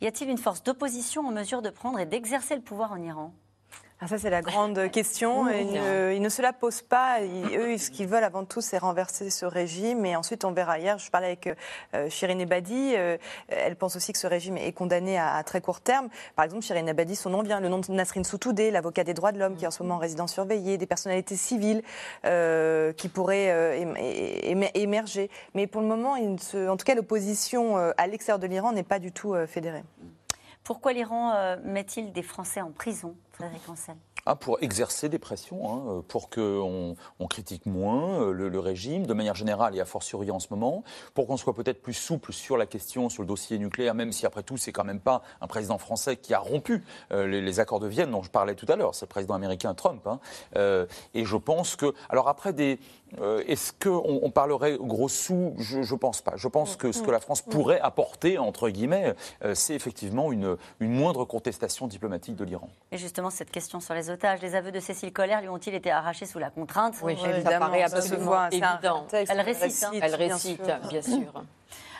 [0.00, 3.32] Y a-t-il une force d'opposition en mesure de prendre et d'exercer le pouvoir en Iran?
[3.98, 5.48] Ah, ça, c'est la grande question.
[5.48, 7.20] Ils ne, ne, se la posent pas.
[7.22, 10.04] eux, ce qu'ils veulent avant tout, c'est renverser ce régime.
[10.04, 10.98] Et ensuite, on verra hier.
[10.98, 11.48] Je parlais avec
[11.94, 12.92] euh, Shirin Ebadi.
[12.94, 13.16] Euh,
[13.48, 16.10] elle pense aussi que ce régime est condamné à, très court terme.
[16.34, 19.32] Par exemple, Shirin Ebadi, son nom vient le nom de Nasrin Sotoudeh, l'avocat des droits
[19.32, 21.82] de l'homme, qui est en ce moment en résidence surveillée, des personnalités civiles
[22.26, 23.80] euh, qui pourraient
[24.74, 25.30] émerger.
[25.54, 29.10] Mais pour le moment, en tout cas, l'opposition à l'extérieur de l'Iran n'est pas du
[29.10, 29.84] tout fédérée.
[30.64, 33.14] Pourquoi l'Iran met-il des Français en prison?
[33.36, 33.96] Frédéric Ancel
[34.28, 39.14] ah, pour exercer des pressions, hein, pour qu'on on critique moins euh, le, régime, de
[39.14, 40.82] manière générale et à fortiori en ce moment,
[41.14, 44.26] pour qu'on soit peut-être plus souple sur la question, sur le dossier nucléaire, même si
[44.26, 46.82] après tout, c'est quand même pas un président français qui a rompu
[47.12, 49.74] euh, les, accords de Vienne dont je parlais tout à l'heure, c'est le président américain
[49.74, 50.04] Trump.
[50.08, 50.18] Hein.
[50.56, 52.80] Euh, et je pense que, alors après des,
[53.46, 55.54] est-ce qu'on on parlerait gros sous?
[55.58, 56.32] Je ne pense pas.
[56.36, 59.14] Je pense que ce que la France pourrait apporter, entre guillemets,
[59.54, 62.70] c'est effectivement une, une moindre contestation diplomatique de l'Iran.
[62.92, 64.06] Et justement, cette question sur les
[64.42, 66.94] les aveux de Cécile Colère lui ont-ils été arrachés sous la contrainte?
[67.02, 69.06] Oui, ça paraît absolument évident.
[69.12, 69.90] Elle récite, hein.
[70.00, 71.44] Elle récite, bien sûr.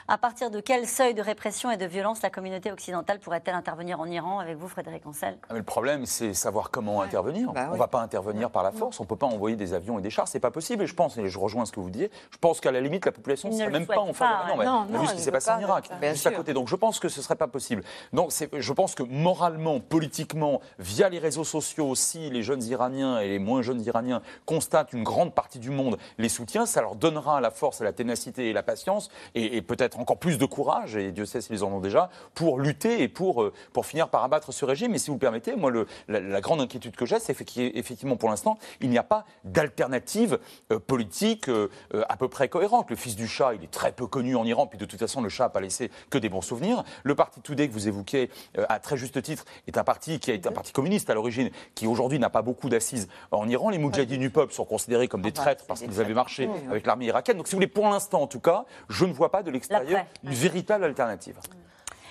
[0.08, 3.98] À partir de quel seuil de répression et de violence la communauté occidentale pourrait-elle intervenir
[3.98, 7.52] en Iran avec vous, Frédéric Ancel ah, Le problème, c'est savoir comment intervenir.
[7.52, 9.74] Bah on ne va pas intervenir par la force, on ne peut pas envoyer des
[9.74, 10.84] avions et des chars, c'est pas possible.
[10.84, 13.04] Et je pense, et je rejoins ce que vous disiez, je pense qu'à la limite,
[13.04, 14.46] la population ne serait même pas en faveur.
[14.46, 16.52] Non, mais non, non, vu ce qui s'est passé en Irak, juste à côté.
[16.52, 17.82] Donc je pense que ce ne serait pas possible.
[18.12, 23.26] Donc je pense que moralement, politiquement, via les réseaux sociaux aussi, les jeunes Iraniens et
[23.26, 27.40] les moins jeunes Iraniens constatent une grande partie du monde les soutient, ça leur donnera
[27.40, 31.24] la force, la ténacité et la patience, et peut-être encore plus de courage et Dieu
[31.24, 34.64] sait s'ils en ont déjà, pour lutter et pour, euh, pour finir par abattre ce
[34.64, 34.94] régime.
[34.94, 38.58] Et si vous permettez, moi, le, la, grande inquiétude que j'ai, c'est qu'effectivement, pour l'instant,
[38.80, 40.38] il n'y a pas d'alternative
[40.72, 41.68] euh, politique euh,
[42.08, 42.90] à peu près cohérente.
[42.90, 45.20] Le fils du chat, il est très peu connu en Iran, puis de toute façon,
[45.20, 46.84] le chat n'a pas laissé que des bons souvenirs.
[47.02, 48.30] Le parti Toudé que vous évoquez,
[48.68, 51.50] à très juste titre, est un parti qui a été un parti communiste à l'origine,
[51.74, 53.70] qui aujourd'hui n'a pas beaucoup d'assises en Iran.
[53.70, 56.48] Les Moudjahidines du peuple sont considérés comme des ah bah, traîtres parce qu'ils avaient marché
[56.70, 57.36] avec l'armée irakienne.
[57.36, 59.85] Donc, si vous voulez, pour l'instant, en tout cas, je ne vois pas de l'extérieur
[60.22, 61.38] une véritable alternative.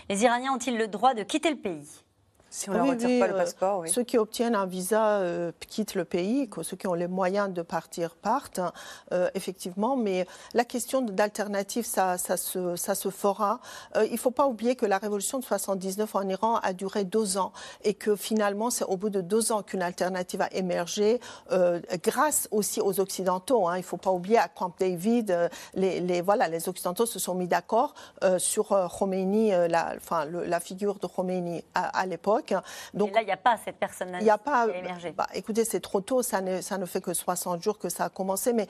[0.09, 1.89] Les Iraniens ont-ils le droit de quitter le pays?
[2.55, 3.89] Si on ne retire pas le euh, passeport, oui.
[3.89, 7.61] Ceux qui obtiennent un visa euh, quittent le pays, ceux qui ont les moyens de
[7.61, 8.61] partir partent,
[9.11, 9.97] euh, effectivement.
[9.97, 13.59] Mais la question d'alternative, ça, ça, se, ça se fera.
[14.05, 17.37] il ne faut pas oublier que la révolution de 79 en Iran a duré deux
[17.37, 17.51] ans
[17.83, 21.19] et que finalement, c'est au bout de deux ans qu'une alternative a émergé,
[22.03, 23.67] grâce aussi aux Occidentaux.
[23.67, 23.75] Hein.
[23.75, 27.35] Il ne faut pas oublier à Camp David, les, les, voilà, les Occidentaux se sont
[27.35, 27.93] mis d'accord
[28.37, 32.44] sur Khomeini, la, enfin, la figure de Khomeini à l'époque.
[32.93, 34.67] Donc, là, il n'y a pas cette personne Il n'y a pas.
[35.15, 38.05] Bah, écoutez, c'est trop tôt, ça ne, ça ne fait que 60 jours que ça
[38.05, 38.67] a commencé, mais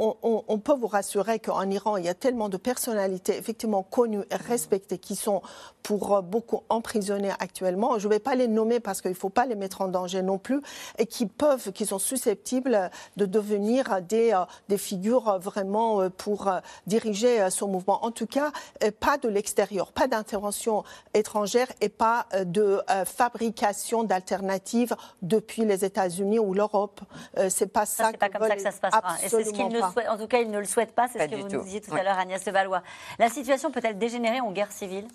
[0.00, 4.36] on, peut vous rassurer qu'en Iran, il y a tellement de personnalités effectivement connues et
[4.36, 5.42] respectées qui sont
[5.82, 7.98] pour euh, beaucoup emprisonnées actuellement.
[7.98, 10.22] Je ne vais pas les nommer parce qu'il ne faut pas les mettre en danger
[10.22, 10.60] non plus,
[10.98, 16.50] et qui peuvent, qui sont susceptibles de devenir des, euh, des figures vraiment euh, pour
[16.86, 18.04] diriger ce mouvement.
[18.04, 18.52] En tout cas,
[19.00, 22.80] pas de l'extérieur, pas d'intervention étrangère et pas de
[23.10, 27.00] fabrication d'alternatives depuis les États-Unis ou l'Europe.
[27.48, 28.10] c'est pas ça.
[28.10, 29.16] C'est pas comme ça que ça se passera.
[29.22, 31.08] Et c'est ce qu'ils ne en tout cas, ils ne le souhaitent pas.
[31.08, 32.82] C'est ce que vous nous disiez tout à l'heure, Agnès Valois.
[33.18, 35.06] La situation peut-elle dégénérer en guerre civile?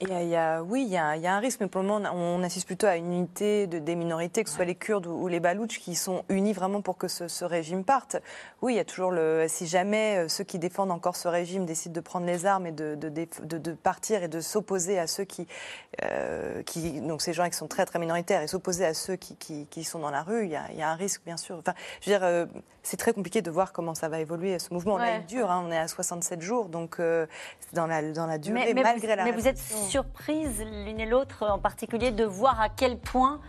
[0.00, 2.66] Il y a, oui, il y, a, un risque, mais pour le moment, on assiste
[2.66, 5.78] plutôt à une unité de, des minorités, que ce soit les Kurdes ou, les Baloutches,
[5.78, 8.16] qui sont unis vraiment pour que ce, régime parte.
[8.62, 9.46] Oui, il y a toujours le.
[9.48, 12.72] Si jamais euh, ceux qui défendent encore ce régime décident de prendre les armes et
[12.72, 15.46] de, de, partir et de s'opposer à ceux qui,
[16.02, 17.00] euh, qui.
[17.00, 19.98] Donc ces gens qui sont très, très minoritaires et s'opposer à ceux qui, qui, sont
[19.98, 21.56] dans la rue, il y, a, y, a, un risque, bien sûr.
[21.56, 22.46] Enfin, je veux dire, euh,
[22.82, 24.94] c'est très compliqué de voir comment ça va évoluer ce mouvement.
[24.94, 26.98] On est dur, hein, on est à 67 jours, donc
[27.72, 29.24] dans, la, dans la durée, malgré la.
[29.24, 29.58] Mais vous êtes
[29.90, 33.40] surprise l'une et l'autre en particulier de voir à quel point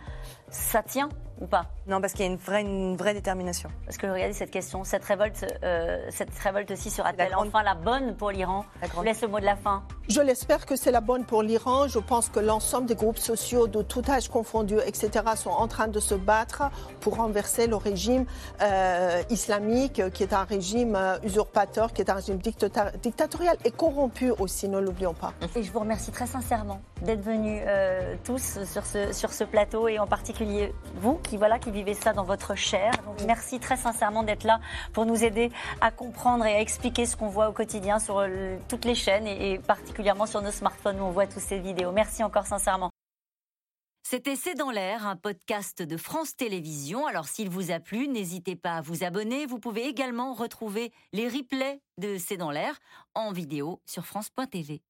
[0.50, 1.08] ça tient
[1.42, 3.68] ou pas Non, parce qu'il y a une vraie, une vraie détermination.
[3.84, 8.16] Parce que regardez cette question, cette révolte, euh, cette révolte aussi sera-t-elle enfin la bonne
[8.16, 9.82] pour l'Iran Je vous laisse le mot de la fin.
[10.08, 11.88] Je l'espère que c'est la bonne pour l'Iran.
[11.88, 15.88] Je pense que l'ensemble des groupes sociaux de tout âge confondu, etc., sont en train
[15.88, 16.62] de se battre
[17.00, 18.24] pour renverser le régime
[18.62, 24.30] euh, islamique, qui est un régime euh, usurpateur, qui est un régime dictatorial et corrompu
[24.38, 25.32] aussi, ne l'oublions pas.
[25.56, 27.62] Et je vous remercie très sincèrement d'être venus
[28.22, 32.12] tous sur ce, sur ce plateau et en particulier vous qui voilà qui vivez ça
[32.12, 32.92] dans votre chair.
[33.26, 34.60] Merci très sincèrement d'être là
[34.92, 38.58] pour nous aider à comprendre et à expliquer ce qu'on voit au quotidien sur euh,
[38.68, 41.90] toutes les chaînes et, particulièrement sur nos smartphones où on voit toutes ces vidéos.
[41.90, 42.90] Merci encore sincèrement.
[44.02, 47.06] C'était C'est dans l'air, un podcast de France Télévisions.
[47.06, 49.46] Alors s'il vous a plu, n'hésitez pas à vous abonner.
[49.46, 52.78] Vous pouvez également retrouver les replays de C'est dans l'air
[53.14, 54.82] en vidéo sur France.tv.